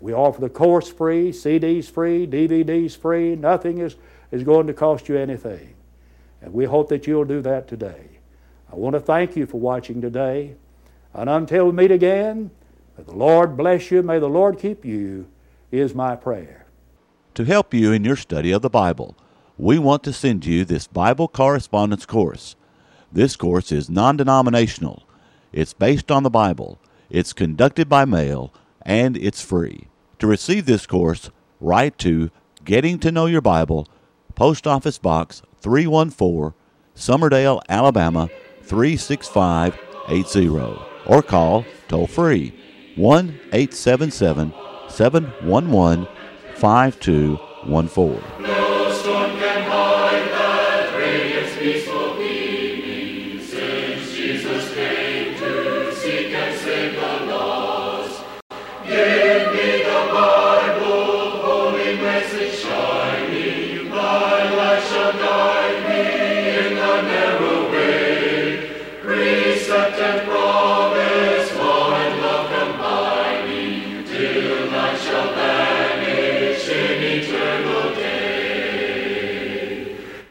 We 0.00 0.12
offer 0.12 0.40
the 0.40 0.48
course 0.48 0.88
free, 0.88 1.30
CDs 1.30 1.88
free, 1.88 2.26
DVDs 2.26 2.96
free. 2.96 3.36
Nothing 3.36 3.78
is, 3.78 3.94
is 4.32 4.42
going 4.42 4.66
to 4.66 4.74
cost 4.74 5.08
you 5.08 5.16
anything. 5.16 5.76
And 6.42 6.52
we 6.52 6.64
hope 6.64 6.88
that 6.88 7.06
you'll 7.06 7.24
do 7.24 7.40
that 7.42 7.68
today. 7.68 8.18
I 8.72 8.74
want 8.74 8.94
to 8.94 9.00
thank 9.00 9.36
you 9.36 9.46
for 9.46 9.60
watching 9.60 10.00
today. 10.00 10.56
And 11.14 11.30
until 11.30 11.66
we 11.66 11.72
meet 11.72 11.92
again, 11.92 12.50
may 12.98 13.04
the 13.04 13.16
Lord 13.16 13.56
bless 13.56 13.90
you, 13.90 14.02
may 14.02 14.18
the 14.18 14.28
Lord 14.28 14.58
keep 14.58 14.84
you, 14.84 15.26
is 15.70 15.94
my 15.94 16.16
prayer. 16.16 16.66
To 17.34 17.44
help 17.44 17.72
you 17.72 17.92
in 17.92 18.04
your 18.04 18.16
study 18.16 18.50
of 18.50 18.62
the 18.62 18.68
Bible, 18.68 19.16
we 19.56 19.78
want 19.78 20.02
to 20.04 20.12
send 20.12 20.44
you 20.44 20.64
this 20.64 20.88
Bible 20.88 21.28
correspondence 21.28 22.04
course. 22.04 22.56
This 23.12 23.36
course 23.36 23.70
is 23.70 23.88
non 23.88 24.16
denominational, 24.16 25.04
it's 25.52 25.72
based 25.72 26.10
on 26.10 26.24
the 26.24 26.30
Bible, 26.30 26.80
it's 27.08 27.32
conducted 27.32 27.88
by 27.88 28.04
mail, 28.04 28.52
and 28.82 29.16
it's 29.16 29.42
free. 29.42 29.86
To 30.18 30.26
receive 30.26 30.66
this 30.66 30.86
course, 30.86 31.30
write 31.60 31.98
to 31.98 32.32
Getting 32.64 32.98
to 33.00 33.12
Know 33.12 33.26
Your 33.26 33.40
Bible, 33.40 33.86
Post 34.34 34.66
Office 34.66 34.98
Box 34.98 35.42
314, 35.60 36.52
Summerdale, 36.96 37.62
Alabama 37.68 38.28
36580, 38.62 40.48
or 41.06 41.22
call 41.22 41.64
toll 41.86 42.08
free 42.08 42.52
1 42.98 43.32
877 43.52 44.52
711 44.88 46.06
5214. 46.56 48.57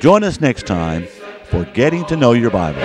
Join 0.00 0.24
us 0.24 0.40
next 0.40 0.66
time 0.66 1.06
for 1.44 1.66
Getting 1.74 2.06
to 2.06 2.16
Know 2.16 2.32
Your 2.32 2.50
Bible. 2.50 2.80